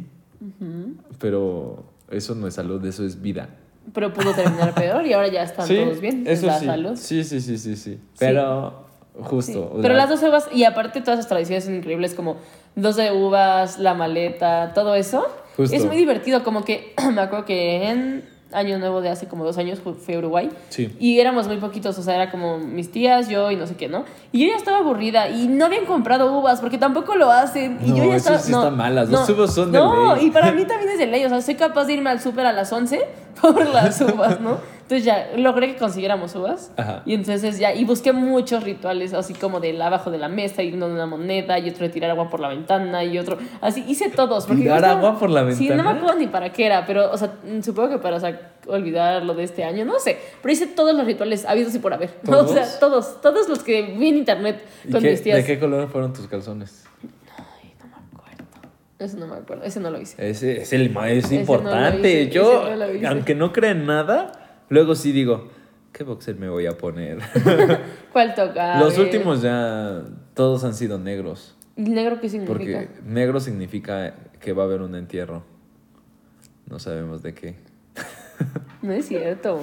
[1.20, 3.50] Pero eso no es salud, eso es vida.
[3.94, 6.24] Pero pudo terminar peor y ahora ya están todos bien.
[6.26, 6.66] es Eso la sí.
[6.66, 6.96] salud.
[6.96, 8.00] Sí, sí, sí, sí, sí.
[8.18, 8.86] Pero
[9.22, 9.72] justo.
[9.74, 9.80] Sí.
[9.82, 12.38] Pero las 12 uvas, y aparte todas las tradiciones son increíbles, como
[12.76, 15.26] 12 uvas, la maleta, todo eso.
[15.58, 15.76] Justo.
[15.76, 19.58] Es muy divertido, como que me acuerdo que en Año Nuevo de hace como dos
[19.58, 20.50] años fu- fui a Uruguay.
[20.70, 20.96] Sí.
[21.00, 23.88] Y éramos muy poquitos, o sea, era como mis tías, yo y no sé qué,
[23.90, 24.06] ¿no?
[24.32, 27.80] Y yo ya estaba aburrida y no habían comprado uvas porque tampoco lo hacen.
[27.84, 30.28] Y No, yo ya estaba, sí está mal, las dos uvas son de No, ley.
[30.28, 32.46] y para mí también es de ley, o sea, soy capaz de irme al súper
[32.46, 33.02] a las 11
[33.42, 34.58] por las uvas, ¿no?
[34.86, 36.72] Entonces ya logré que consiguiéramos uvas.
[36.78, 37.02] Ajá.
[37.08, 40.74] Y entonces ya, y busqué muchos rituales, así como del abajo de la mesa, y
[40.74, 43.84] uno de una moneda, y otro de tirar agua por la ventana, y otro, así,
[43.88, 44.46] hice todos.
[44.46, 45.98] porque ¿Tirar agua por la Sí, no me ventana?
[46.00, 49.24] acuerdo ni para qué era, pero, o sea, mm, supongo que para, o sea, olvidar
[49.24, 50.20] lo de este año, no sé.
[50.44, 52.12] Pero hice todos los rituales habidos y por haber.
[52.22, 52.42] ¿no?
[52.42, 52.80] O sea, ¿Todos?
[52.80, 55.38] todos, todos los que vi en internet ¿Y con qué- mis tías.
[55.38, 56.84] ¿De qué color fueron tus calzones?
[57.38, 58.44] Ay, no me acuerdo.
[59.00, 60.30] Eso no me acuerdo, ese no lo hice.
[60.30, 62.22] Ese es el más no lo importante.
[62.22, 63.08] hice, Yo, ese no lo hice.
[63.08, 64.32] aunque no crea en nada,
[64.70, 65.50] luego sí digo,
[65.92, 67.20] ¿qué boxer me voy a poner?
[68.12, 68.80] ¿Cuál toca?
[68.80, 71.56] Los últimos ya todos han sido negros.
[71.78, 72.54] ¿Y negro qué significa?
[72.54, 75.44] Porque negro significa que va a haber un entierro.
[76.68, 77.56] No sabemos de qué.
[78.82, 79.62] No es cierto.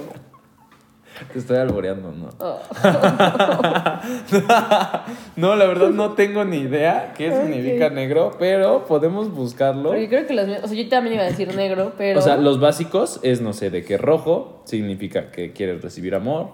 [1.31, 2.29] Te estoy alboreando, ¿no?
[2.39, 2.59] Oh.
[5.35, 9.97] no, la verdad no tengo ni idea qué significa negro, pero podemos buscarlo.
[9.97, 12.19] Yo creo que los o sea, yo también iba a decir negro, pero...
[12.19, 16.49] O sea, los básicos es, no sé, de que rojo significa que quieres recibir amor,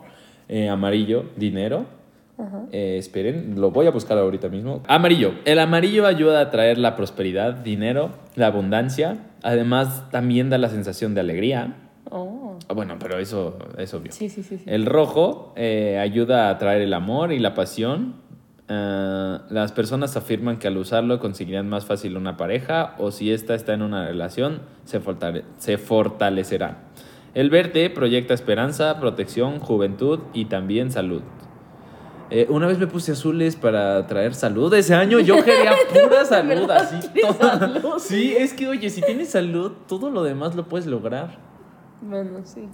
[0.48, 1.86] eh, amarillo, dinero.
[2.72, 4.82] Eh, esperen, lo voy a buscar ahorita mismo.
[4.88, 5.34] Amarillo.
[5.44, 9.18] El amarillo ayuda a traer la prosperidad, dinero, la abundancia.
[9.44, 11.76] Además, también da la sensación de alegría.
[12.12, 14.12] Oh, Ah, Bueno, pero eso es obvio.
[14.12, 14.58] sí, sí, sí.
[14.58, 14.64] sí.
[14.66, 18.16] El rojo eh, ayuda a atraer el amor y la pasión.
[18.68, 23.56] Ah, las personas afirman que al usarlo conseguirán más fácil una pareja o si ésta
[23.56, 26.78] está en una relación, se, fortale- se fortalecerá.
[27.34, 31.22] El verde proyecta esperanza, protección, juventud y también salud.
[32.32, 34.72] Eh, una vez me puse azules para traer salud.
[34.76, 36.96] Ese año yo quería pura salud, así.
[37.12, 37.50] ¿Quieres todo.
[37.60, 37.94] salud?
[38.00, 41.49] Sí, es que oye, si tienes salud, todo lo demás lo puedes lograr.
[42.02, 42.68] Bueno, sí.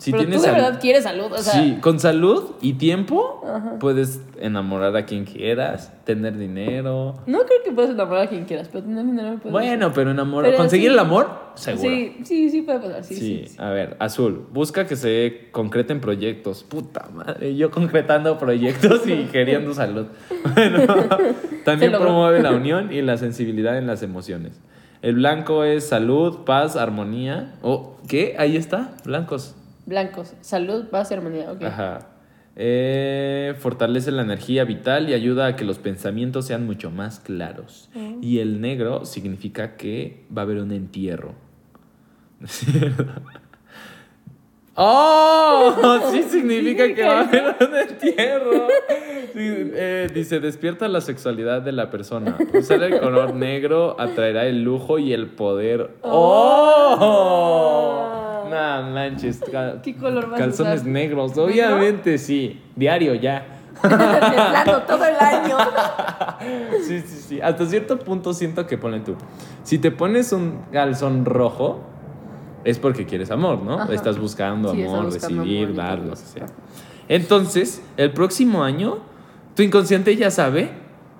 [0.00, 1.52] Si pero tienes tú de verdad quieres salud, o sea...
[1.52, 3.78] sí, con salud y tiempo Ajá.
[3.78, 7.16] puedes enamorar a quien quieras, tener dinero.
[7.26, 9.52] No creo que puedas enamorar a quien quieras, pero tener dinero puedes.
[9.52, 10.94] Bueno, pero enamorar, conseguir sí.
[10.94, 11.90] el amor, seguro.
[11.90, 16.64] Sí, sí, sí puede pasar, sí, Sí, a ver, azul, busca que se concreten proyectos.
[16.64, 20.06] Puta madre, yo concretando proyectos y queriendo salud.
[20.54, 20.94] Bueno,
[21.66, 24.62] también promueve la unión y la sensibilidad en las emociones.
[25.02, 27.54] El blanco es salud, paz, armonía.
[27.62, 28.36] Oh, ¿qué?
[28.38, 29.54] Ahí está, blancos.
[29.86, 31.62] Blancos, salud, paz y armonía, ok.
[31.62, 31.98] Ajá.
[32.56, 37.88] Eh, fortalece la energía vital y ayuda a que los pensamientos sean mucho más claros.
[38.20, 41.34] Y el negro significa que va a haber un entierro.
[44.76, 45.98] ¡Oh!
[46.10, 48.66] Sí significa que va a haber un entierro.
[49.32, 52.36] Sí, eh, dice, despierta la sexualidad de la persona.
[52.54, 55.90] Usar el color negro atraerá el lujo y el poder.
[56.02, 56.96] ¡Oh!
[58.50, 59.40] Nah, manches.
[59.50, 60.88] Ca- ¿Qué color vas a Calzones usar?
[60.88, 62.60] negros, obviamente sí.
[62.74, 63.46] Diario ya.
[63.80, 65.56] Plano, todo el año.
[66.82, 67.40] Sí, sí, sí.
[67.40, 69.14] Hasta cierto punto siento que ponen tú.
[69.62, 71.80] Si te pones un calzón rojo,
[72.64, 73.80] es porque quieres amor, ¿no?
[73.80, 73.92] Ajá.
[73.94, 76.32] Estás buscando Sí, amor, buscando recibir, amor dar, todo lo que eso.
[76.32, 76.46] sea.
[77.08, 78.98] Entonces, el próximo año,
[79.56, 80.70] tu inconsciente ya sabe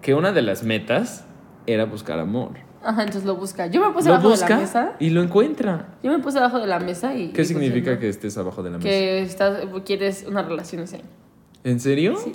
[0.02, 1.24] que una de las metas
[1.66, 2.52] era buscar amor.
[2.82, 3.66] Ajá, entonces lo busca.
[3.66, 4.92] Yo me puse Lo abajo de la mesa.
[4.98, 5.88] y lo encuentra.
[6.02, 7.28] Yo me puse abajo de la mesa y.
[7.32, 8.88] ¿Qué y significa que estés abajo de la mesa?
[8.88, 11.04] Que estás, quieres una relación ese año.
[11.64, 12.16] ¿En serio?
[12.16, 12.32] Sí.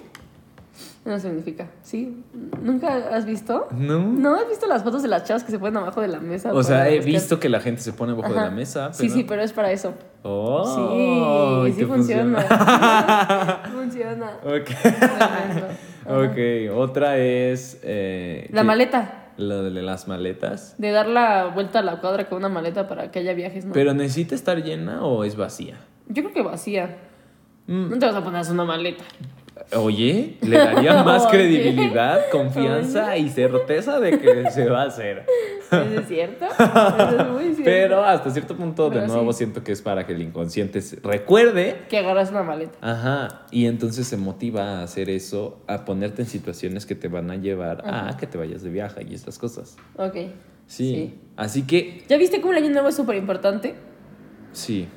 [1.05, 1.67] No significa.
[1.83, 2.23] ¿Sí?
[2.61, 3.67] ¿Nunca has visto?
[3.71, 3.99] No.
[3.99, 6.51] ¿No has visto las fotos de las chavas que se ponen abajo de la mesa?
[6.51, 7.13] O sea, he buscar?
[7.13, 8.91] visto que la gente se pone abajo de la mesa.
[8.91, 9.93] Sí, pero- sí, pero es para eso.
[10.23, 12.41] Oh, sí, ¿y sí qué funciona.
[13.71, 14.31] funciona.
[14.43, 14.69] Ok.
[16.07, 16.37] Ok,
[16.75, 17.79] otra es...
[17.83, 19.31] eh, La maleta.
[19.37, 20.75] Lo de las maletas.
[20.77, 23.73] De dar la vuelta a la cuadra con una maleta para que haya viajes, ¿no?
[23.73, 25.75] ¿Pero necesita estar llena o es vacía?
[26.07, 26.97] Yo creo que vacía.
[27.67, 29.03] Mm, No te vas a poner una maleta.
[29.75, 31.32] Oye, le daría más Oye.
[31.38, 35.25] credibilidad, confianza y certeza de que se va a hacer.
[35.71, 36.45] ¿Eso es cierto?
[36.45, 37.63] Eso es muy cierto.
[37.63, 39.39] Pero hasta cierto punto, de nuevo, sí.
[39.39, 42.78] siento que es para que el inconsciente recuerde Que agarras una maleta.
[42.82, 47.32] Ajá, y entonces se motiva a hacer eso, a ponerte en situaciones que te van
[47.32, 49.75] a llevar a que te vayas de viaje y estas cosas.
[49.97, 50.15] Ok.
[50.67, 50.93] Sí.
[50.95, 51.19] Sí.
[51.36, 53.75] Así que, ¿Ya viste cómo el año nuevo es súper importante?
[54.54, 54.88] sí.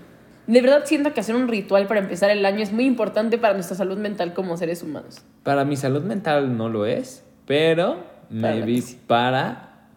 [0.49, 3.55] De verdad siento que hacer un ritual para empezar el año es muy importante para
[3.55, 5.23] nuestra salud mental como seres humanos.
[5.45, 7.97] Para mi salud mental no lo es, pero
[8.41, 8.99] Para maybe sí.
[9.07, 9.89] para,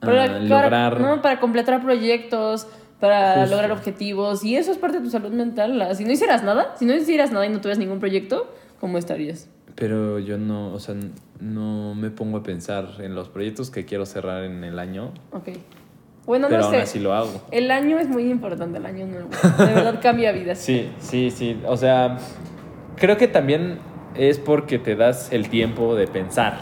[0.00, 1.00] Para, ah, para- lograr.
[1.00, 2.66] no, para completar proyectos,
[2.98, 3.50] para Justo.
[3.50, 4.44] lograr objetivos.
[4.44, 5.88] Y eso es parte de tu salud mental.
[5.96, 9.48] Si no hicieras nada, si no hicieras nada y no tuvieras ningún proyecto, ¿cómo estarías?
[9.76, 10.96] Pero yo no, o sea,
[11.40, 15.50] no me pongo a pensar en los proyectos que quiero cerrar en el año, Ok.
[16.26, 16.82] Bueno, pero no aún sé.
[16.82, 17.42] así lo hago.
[17.50, 19.28] El año es muy importante, el año nuevo.
[19.58, 20.58] De verdad cambia vidas.
[20.58, 21.60] Sí, sí, sí.
[21.66, 22.18] O sea,
[22.96, 23.78] creo que también
[24.14, 26.58] es porque te das el tiempo de pensar,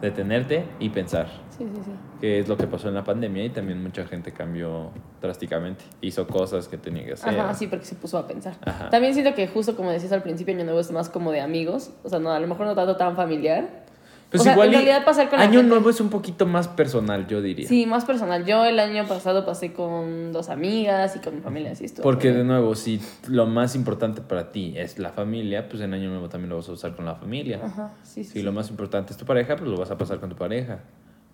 [0.00, 1.26] detenerte y pensar.
[1.56, 1.90] Sí, sí, sí.
[2.20, 5.84] Que es lo que pasó en la pandemia y también mucha gente cambió drásticamente.
[6.02, 7.38] Hizo cosas que tenía que hacer.
[7.40, 8.56] Ajá, sí, porque se puso a pensar.
[8.64, 8.90] Ajá.
[8.90, 11.90] También siento que justo como decías al principio, Año Nuevo es más como de amigos.
[12.04, 13.85] O sea, no, a lo mejor no tanto tan familiar.
[14.30, 17.28] Pues o sea, igual en realidad pasar con Año Nuevo es un poquito más personal,
[17.28, 17.68] yo diría.
[17.68, 18.44] Sí, más personal.
[18.44, 22.02] Yo el año pasado pasé con dos amigas y con mi familia, así estuvo.
[22.02, 26.10] Porque de nuevo, si lo más importante para ti es la familia, pues en Año
[26.10, 27.60] Nuevo también lo vas a usar con la familia.
[27.62, 28.30] Ajá, sí, sí.
[28.30, 28.42] Si sí.
[28.42, 30.80] lo más importante es tu pareja, pues lo vas a pasar con tu pareja.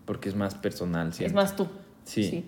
[0.04, 1.34] Porque es más personal, Es siento.
[1.36, 1.68] más tú.
[2.04, 2.44] Sí.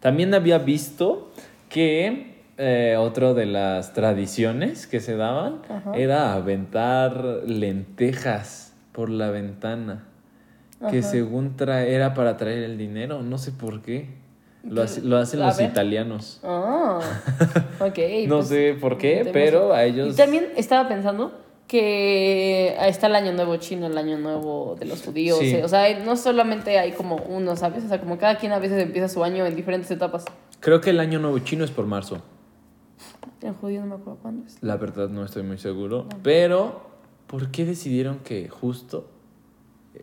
[0.00, 1.32] También había visto
[1.70, 5.92] que eh, otra de las tradiciones que se daban Ajá.
[5.96, 10.04] era aventar lentejas por la ventana.
[10.90, 14.08] Que según tra- era para traer el dinero, no sé por qué.
[14.64, 15.70] Lo, hace- lo hacen A los ver.
[15.70, 16.40] italianos.
[16.42, 16.98] Ah,
[17.80, 17.98] ok.
[18.28, 20.12] No pues, sé por qué, pero a ellos...
[20.14, 21.32] Y también estaba pensando
[21.68, 25.38] que está el año nuevo chino, el año nuevo de los judíos.
[25.38, 25.54] Sí.
[25.54, 27.84] eh, O sea, no solamente hay como uno, ¿sabes?
[27.84, 30.24] O sea, como cada quien a veces empieza su año en diferentes etapas.
[30.60, 32.22] Creo que el año nuevo chino es por marzo.
[33.40, 34.58] El judío no me acuerdo cuándo es.
[34.62, 36.06] La verdad no estoy muy seguro.
[36.22, 36.91] Pero,
[37.32, 39.08] ¿por qué decidieron que justo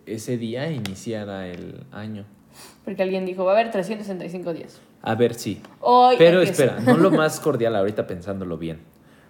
[0.06, 2.26] ese día iniciara el año?
[2.84, 4.82] Porque alguien dijo, va a haber 365 días.
[5.04, 5.62] A ver, sí.
[5.80, 8.80] Hoy Pero espera, no lo más cordial ahorita pensándolo bien.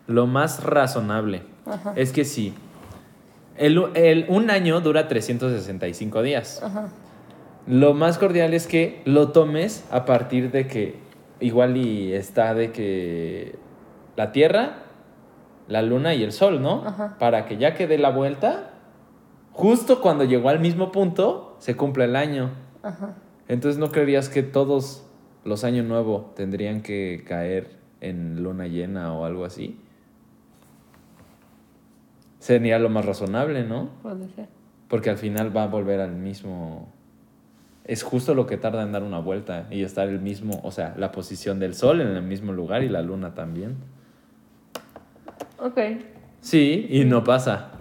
[0.07, 1.93] Lo más razonable Ajá.
[1.95, 2.53] es que sí.
[3.57, 6.63] El, el- un año dura 365 días.
[6.63, 6.89] Ajá.
[7.67, 10.95] Lo más cordial es que lo tomes a partir de que
[11.41, 13.55] igual y está de que
[14.15, 14.83] la Tierra,
[15.69, 16.83] la Luna y el Sol, ¿no?
[16.85, 17.15] Ajá.
[17.19, 18.71] Para que ya que dé la vuelta,
[19.53, 22.49] justo cuando llegó al mismo punto, se cumple el año.
[22.83, 23.15] Ajá.
[23.47, 25.05] Entonces no creerías que todos
[25.43, 29.79] los años nuevos tendrían que caer en luna llena o algo así.
[32.39, 33.89] Sería lo más razonable, ¿no?
[34.01, 34.47] Puede ser.
[34.87, 36.91] Porque al final va a volver al mismo...
[37.83, 40.93] Es justo lo que tarda en dar una vuelta y estar el mismo, o sea,
[40.97, 43.77] la posición del sol en el mismo lugar y la luna también.
[45.61, 45.79] Ok.
[46.41, 47.71] Sí, y no pasa.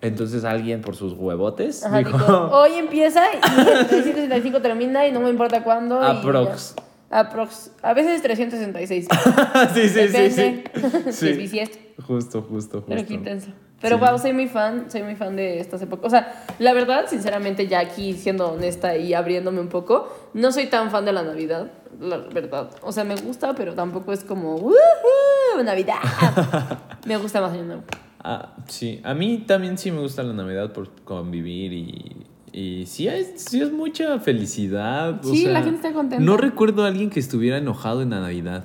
[0.00, 5.12] Entonces alguien por sus huevotes Ajá, dijo, dijo, hoy empieza y el 365 termina y
[5.12, 6.00] no me importa cuándo.
[6.00, 6.74] Aprox.
[7.10, 7.72] Aprox.
[7.82, 9.08] A veces es 366.
[9.74, 10.64] sí, sí, sí, sí.
[11.12, 11.32] Sí.
[11.32, 11.78] bisiesto.
[12.06, 12.84] Justo, justo, justo.
[12.86, 13.48] Pero qué intenso.
[13.80, 14.04] Pero Sí.
[14.04, 16.06] wow, soy muy fan, soy muy fan de estas épocas.
[16.06, 20.66] O sea, la verdad, sinceramente, ya aquí siendo honesta y abriéndome un poco, no soy
[20.66, 21.70] tan fan de la Navidad,
[22.00, 22.70] la verdad.
[22.82, 25.96] O sea, me gusta, pero tampoco es como, "Woohoo", Navidad.
[27.06, 27.82] me gusta más Año Nuevo.
[28.22, 33.06] Ah, sí, a mí también sí me gusta la Navidad por convivir y, y sí,
[33.08, 35.24] es, sí es mucha felicidad.
[35.24, 36.24] o Sí, la gente está contenta.
[36.24, 38.64] No recuerdo a alguien que estuviera enojado en la Navidad.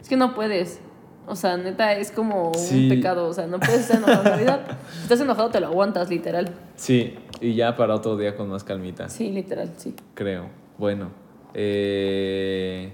[0.00, 0.80] Es que no puedes.
[1.28, 2.84] O sea, neta, es como Sí.
[2.84, 3.26] un pecado.
[3.28, 4.60] O sea, no puedes estar enojado en Navidad.
[4.94, 6.50] Si estás enojado, te lo aguantas, literal.
[6.76, 9.94] Sí, y ya para otro día con más calmita, Sí, literal, sí.
[10.14, 10.48] creo.
[10.78, 11.10] Bueno,
[11.58, 12.92] eh,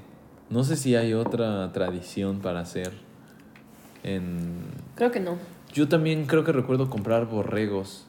[0.51, 2.93] no sé si hay otra tradición para hacer
[4.05, 4.63] en...
[4.95, 5.37] Creo que no.
[5.73, 8.07] Yo también creo que recuerdo comprar borregos,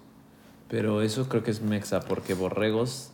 [0.67, 3.09] pero eso creo que es mexa, porque borregos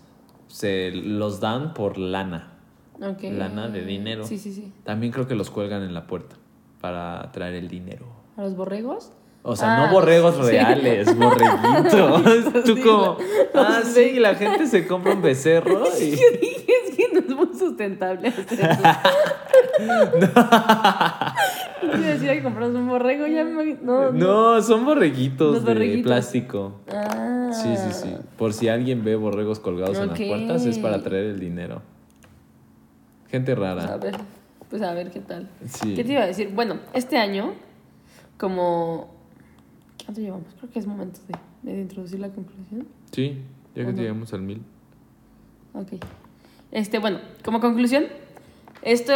[0.50, 2.52] se los dan por lana.
[3.00, 4.26] Lana de dinero.
[4.26, 4.74] Sí, sí, sí.
[4.84, 6.36] También creo que los cuelgan en la puerta
[6.82, 8.06] para traer el dinero.
[8.36, 9.14] ¿A los borregos?
[9.50, 10.42] O sea, Ah, no borregos sí.
[10.52, 12.64] reales, borreguitos.
[12.66, 13.18] Tú como,
[13.56, 16.12] ah, los sí, la gente se compra un becerro y...
[16.12, 18.82] Yo dije, es que no es muy sustentable hacer eso.
[21.82, 24.54] Yo iba a decir que compramos un borrego, ya me imagino- No, no.
[24.56, 26.74] No, son borreguitos de plástico.
[26.92, 27.50] Ah.
[27.52, 28.16] Sí, sí, sí.
[28.38, 31.82] Por si alguien ve borregos colgados en las puertas, es para traer el dinero.
[33.32, 33.98] Gente A rara.
[33.98, 34.16] ver,
[34.70, 35.50] pues a ver qué tal.
[35.66, 35.96] Sí.
[35.96, 36.52] ¿Qué te iba a decir?
[36.54, 37.54] Bueno, este año,
[38.38, 39.18] como...
[40.10, 40.48] ¿Cuánto llevamos?
[40.58, 41.20] Creo que es momento
[41.62, 42.88] de, de introducir la conclusión.
[43.12, 43.44] Sí,
[43.76, 44.00] ya que Ujú.
[44.02, 44.64] llegamos al mil.
[45.76, 46.04] Ok.
[46.72, 48.06] Este, bueno, como conclusión,
[48.82, 49.14] esto,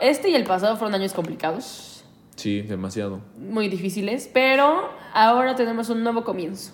[0.00, 2.04] este y el pasado fueron años complicados,
[2.34, 3.20] Sí, demasiado.
[3.38, 6.72] muy difíciles, pero ahora tenemos un nuevo comienzo.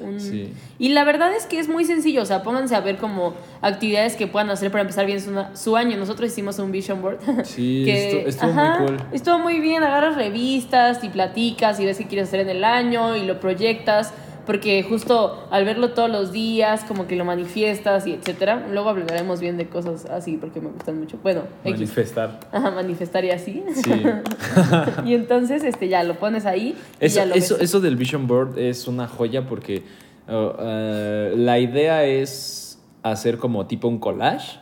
[0.00, 0.52] Un- Sí.
[0.78, 4.16] Y la verdad es que es muy sencillo, o sea, pónganse a ver como actividades
[4.16, 5.96] que puedan hacer para empezar bien su, su año.
[5.96, 7.18] Nosotros hicimos un vision board.
[7.44, 8.96] Sí, que, estu- estuvo ajá, muy cool.
[9.12, 13.16] Estuvo muy bien, agarras revistas y platicas y ves qué quieres hacer en el año
[13.16, 14.12] y lo proyectas,
[14.46, 18.66] porque justo al verlo todos los días, como que lo manifiestas y etcétera.
[18.70, 21.18] Luego hablaremos bien de cosas así porque me gustan mucho.
[21.22, 21.74] Bueno, X.
[21.74, 22.40] Manifestar.
[22.52, 23.64] Ajá, manifestar y así.
[23.74, 23.90] Sí.
[25.04, 27.64] y entonces este ya lo pones ahí y Eso, ya lo eso, ves.
[27.64, 29.82] eso del Vision Board es una joya porque
[30.28, 34.60] uh, uh, la idea es hacer como tipo un collage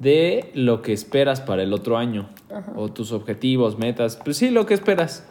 [0.00, 2.28] de lo que esperas para el otro año
[2.74, 5.26] o tus objetivos, metas, pues sí, lo que esperas.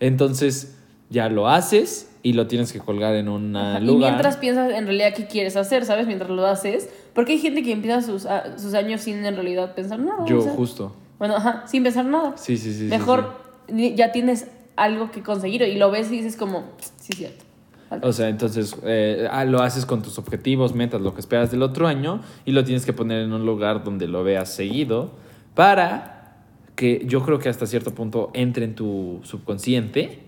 [0.00, 0.78] Entonces
[1.10, 4.10] ya lo haces y lo tienes que colgar en un Ajá, Y lugar.
[4.12, 6.06] mientras piensas en realidad qué quieres hacer, ¿sabes?
[6.06, 6.88] Mientras lo haces.
[7.14, 10.24] Porque hay gente que empieza sus, a- sus años sin en realidad pensar nada.
[10.26, 10.92] Yo o sea, justo.
[11.18, 12.36] Bueno, ajá, sin pensar nada.
[12.36, 12.78] Sí, sí, sí.
[12.80, 13.34] sí, Mejor
[13.68, 16.64] ni- ya tienes algo que conseguir y lo ves y dices como,
[16.98, 17.44] sí, cierto.
[17.90, 17.96] sí.
[18.02, 21.62] O sea, entonces eh, ah, lo haces con tus objetivos, metas, lo que esperas del
[21.62, 25.10] otro año y lo tienes que poner en un lugar donde lo veas seguido
[25.54, 26.36] para
[26.76, 30.20] que yo creo que hasta cierto punto entre en tu subconsciente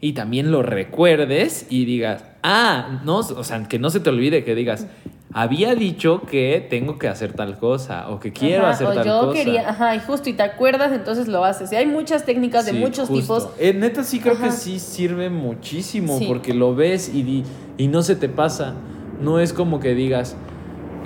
[0.00, 4.44] y también lo recuerdes y digas, ah, no, o sea, que no se te olvide
[4.44, 4.86] que digas,
[5.32, 9.04] había dicho que tengo que hacer tal cosa o que quiero Ajá, hacer o tal
[9.06, 9.32] yo cosa.
[9.38, 11.70] quería, ajá, y justo, y te acuerdas, entonces lo haces.
[11.72, 13.36] Y hay muchas técnicas de muchos justo.
[13.38, 13.48] tipos.
[13.58, 14.44] Eh, neta, sí creo Ajá.
[14.46, 16.24] que sí sirve muchísimo Sí.
[16.28, 17.44] porque lo ves y, di-
[17.76, 18.74] y no se te pasa.
[19.20, 20.34] No es como que digas,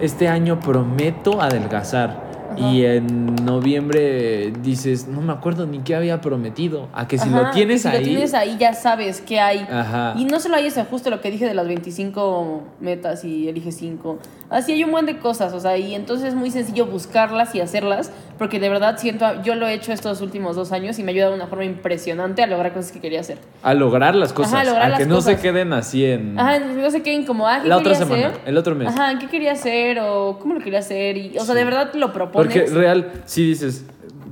[0.01, 2.22] este año prometo adelgazar.
[2.53, 2.71] Ajá.
[2.71, 6.89] Y en noviembre dices, no me acuerdo ni qué había prometido.
[6.93, 7.99] A que si Ajá, lo tienes si ahí.
[7.99, 9.67] lo tienes ahí, ya sabes qué hay.
[9.71, 10.15] Ajá.
[10.17, 13.73] Y no solo hay eso, justo lo que dije de las 25 metas y elige
[13.73, 14.19] 5.
[14.53, 17.61] Así hay un buen de cosas, o sea, y entonces es muy sencillo buscarlas y
[17.61, 21.11] hacerlas, porque de verdad siento, yo lo he hecho estos últimos dos años y me
[21.11, 23.39] ha ayudado de una forma impresionante a lograr cosas que quería hacer.
[23.63, 24.53] A lograr las cosas.
[24.53, 26.39] Ajá, lograr a las que no se queden así en.
[26.39, 28.41] Ajá, no sé qué como, ah, ¿qué la otra semana, hacer?
[28.45, 28.89] el otro mes.
[28.89, 29.99] Ajá, ¿qué quería hacer?
[30.01, 31.17] O cómo lo quería hacer.
[31.17, 31.59] Y, o sea, Sí.
[31.59, 32.53] de verdad lo propones.
[32.53, 33.87] Porque real, si dices,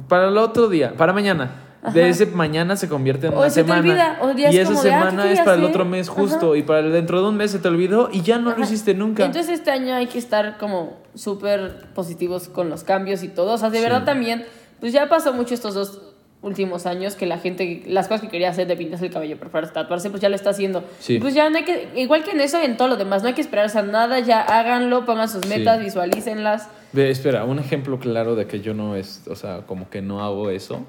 [0.07, 1.51] para el otro día, para mañana.
[1.83, 2.09] De Ajá.
[2.11, 3.81] ese mañana se convierte en O una se te semana.
[3.81, 6.09] olvida, o días y esa como de, ah, ¿qué semana es para el otro mes
[6.11, 6.49] justo.
[6.51, 6.59] Ajá.
[6.59, 8.65] Y para dentro de un mes se te olvidó y ya no lo Ajá.
[8.65, 9.25] hiciste nunca.
[9.25, 13.53] Entonces este año hay que estar como súper positivos con los cambios y todo.
[13.55, 13.85] O sea, de Sí.
[13.85, 14.45] verdad también,
[14.79, 16.03] pues ya pasó mucho estos dos
[16.43, 19.51] últimos años que la gente, las cosas que quería hacer de pintarse el cabello, pero
[19.51, 20.85] para tatuarse, pues ya lo está haciendo.
[20.99, 21.19] Sí.
[21.19, 23.29] Pues ya no hay que, igual que en eso y en todo lo demás, no
[23.29, 25.49] hay que esperarse a nada, ya háganlo, pongan sus Sí.
[25.49, 26.69] metas, visualícenlas.
[26.93, 30.23] Ve, espera, un ejemplo claro de que yo no es, o sea, como que no
[30.25, 30.81] hago eso,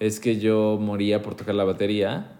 [0.00, 2.32] es que yo moría por tocar la batería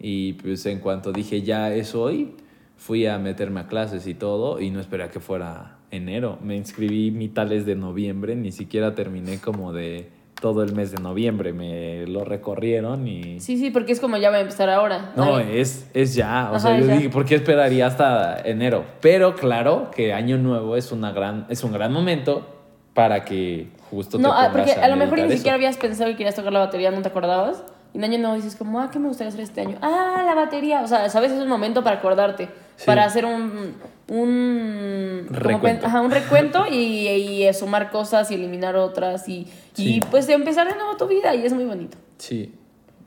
[0.00, 2.34] y pues en cuanto dije ya es hoy,
[2.76, 6.38] fui a meterme a clases y todo y no esperé a que fuera enero.
[6.42, 10.10] Me inscribí mitades de noviembre, ni siquiera terminé como de
[10.40, 13.40] todo el mes de noviembre, me lo recorrieron y...
[13.40, 15.12] Sí, sí, porque es como ya va a empezar ahora.
[15.16, 16.50] No, es, es ya.
[16.52, 18.84] O Ajá, sea, yo dije, ¿por qué esperaría hasta enero?
[19.00, 22.57] Pero claro que Año Nuevo es, una gran, es un gran momento
[22.98, 25.36] para que justo te No, ah, pongas porque a, lo mejor ni eso.
[25.36, 27.62] siquiera habías pensado que querías tocar la batería, no te acordabas.
[27.94, 29.78] Y en año nuevo dices como, ah, ¿qué me gustaría hacer este año?
[29.82, 30.82] Ah, la batería.
[30.82, 32.48] O sea, sabes, es un momento para acordarte.
[32.74, 32.86] Sí.
[32.86, 33.76] Para hacer un...
[34.08, 35.86] Un Recuento.
[35.86, 39.46] ajá, un recuento y, y sumar cosas y eliminar otras y,
[39.76, 41.98] y pues empezar de nuevo tu vida y es muy bonito.
[42.16, 42.52] Sí.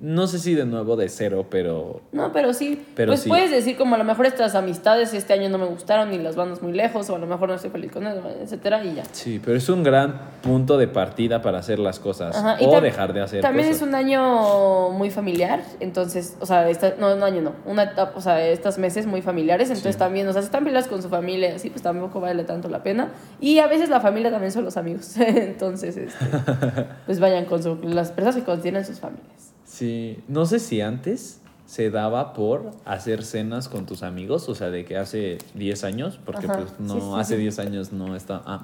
[0.03, 2.83] No sé si de nuevo de cero, pero No, pero sí.
[2.95, 3.29] Pero pues sí.
[3.29, 6.35] puedes decir como a lo mejor estas amistades este año no me gustaron y las
[6.35, 9.03] bandas muy lejos o a lo mejor no estoy feliz con ellos, etcétera y ya.
[9.11, 13.13] sí, pero es un gran punto de partida para hacer las cosas Ajá, o dejar
[13.13, 13.83] de hacer También cosas.
[13.83, 18.13] es un año muy familiar, entonces, o sea, esta- no, un año no, una etapa,
[18.17, 19.99] o sea, estos meses muy familiares, entonces Sí.
[19.99, 22.81] también, o sea, si están peleadas con su familia, así, pues tampoco vale tanto la
[22.81, 23.09] pena.
[23.39, 26.25] Y a veces la familia también son los amigos, entonces, este,
[27.05, 29.50] pues vayan con su, las personas que contienen sus familias.
[29.71, 34.69] Sí, no sé si antes se daba por hacer cenas con tus amigos, o sea,
[34.69, 37.41] de que hace 10 años, porque Ajá, pues no, sí, sí, hace sí.
[37.41, 38.41] 10 años no está...
[38.45, 38.63] Ah,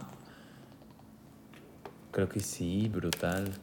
[2.11, 3.53] creo que sí, brutal.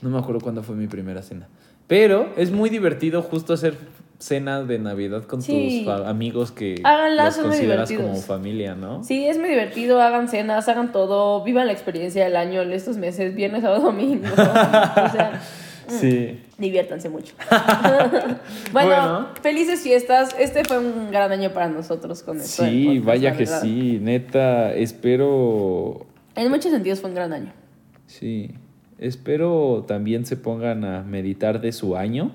[0.00, 1.46] No me acuerdo cuándo fue mi primera cena.
[1.86, 3.76] Pero es muy divertido justo hacer
[4.18, 6.82] cena de Navidad con tus amigos que
[7.16, 9.04] los consideras como familia, ¿no?
[9.04, 13.36] Sí, es muy divertido, hagan cenas, hagan todo, vivan la experiencia del año, estos meses,
[13.36, 14.26] viernes, sábado, domingo.
[14.32, 14.34] o
[15.12, 15.40] sea,
[15.98, 16.40] Sí.
[16.58, 17.34] Diviértanse mucho.
[18.72, 19.28] bueno, Bueno.
[19.42, 20.34] felices fiestas.
[20.38, 22.64] Este fue un gran año para nosotros con esto.
[22.64, 27.52] Sí, podcast, vaya que sí, neta, espero En muchos sentidos fue un gran año.
[28.06, 28.50] Sí,
[28.98, 32.32] espero también se pongan a meditar de su año,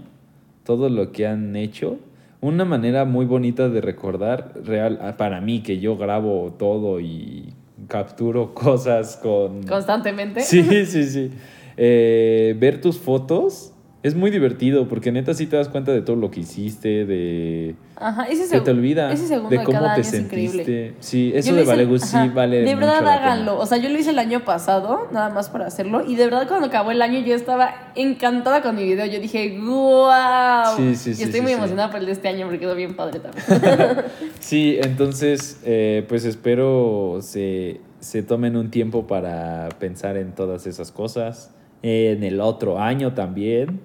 [0.63, 1.97] todo lo que han hecho.
[2.39, 7.53] Una manera muy bonita de recordar, real, ah, para mí, que yo grabo todo y
[7.87, 9.63] capturo cosas con...
[9.63, 10.41] Constantemente.
[10.41, 11.31] Sí, sí, sí.
[11.77, 13.71] Eh, ver tus fotos
[14.03, 17.75] es muy divertido porque neta sí te das cuenta de todo lo que hiciste, de...
[17.97, 20.63] Ajá, ese Se te olvida Ese segundo de cómo cada te año es increíble.
[20.63, 20.93] sentiste.
[20.99, 23.59] Sí, eso de lo hice- Vale sí vale De verdad háganlo.
[23.59, 26.03] O sea, yo lo hice el año pasado, nada más para hacerlo.
[26.07, 29.05] Y de verdad, cuando acabó el año, yo estaba encantada con mi video.
[29.07, 30.77] Yo dije, ¡wow!
[30.77, 31.57] Sí, sí, y sí, estoy sí, muy sí.
[31.57, 33.45] emocionada por el de este año porque quedó bien padre también.
[34.39, 40.91] Sí, entonces, eh, pues espero se, se tomen un tiempo para pensar en todas esas
[40.91, 41.51] cosas.
[41.83, 43.79] En el otro año también,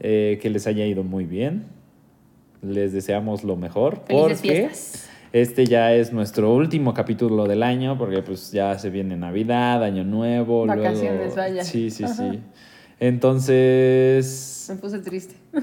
[0.00, 1.64] eh, que les haya ido muy bien.
[2.62, 4.02] Les deseamos lo mejor.
[4.06, 5.08] Felices porque fiestas.
[5.32, 10.04] Este ya es nuestro último capítulo del año, porque pues ya se viene Navidad, Año
[10.04, 10.66] Nuevo.
[10.66, 11.64] luego- Vacaciones, vaya.
[11.64, 12.14] Sí, sí, Ajá.
[12.32, 12.40] sí.
[13.00, 14.66] Entonces...
[14.68, 15.34] Me puse triste.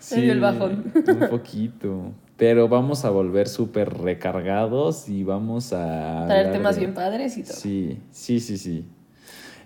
[0.00, 0.92] Sí, dio el bajón.
[1.06, 2.12] Un poquito.
[2.36, 6.24] Pero vamos a volver súper recargados y vamos a.
[6.26, 7.54] Traer temas bien padres y todo.
[7.54, 8.84] Sí, sí, sí, sí.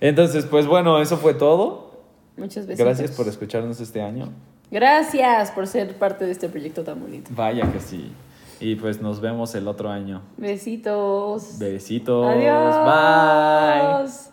[0.02, 1.92] Entonces, pues bueno, eso fue todo.
[2.36, 2.84] Muchas veces.
[2.84, 4.30] Gracias por escucharnos este año.
[4.68, 7.30] Gracias por ser parte de este proyecto tan bonito.
[7.34, 8.10] Vaya que sí.
[8.58, 10.22] Y pues nos vemos el otro año.
[10.36, 11.56] Besitos.
[11.60, 12.26] Besitos.
[12.26, 12.74] Adiós.
[12.84, 14.31] Bye.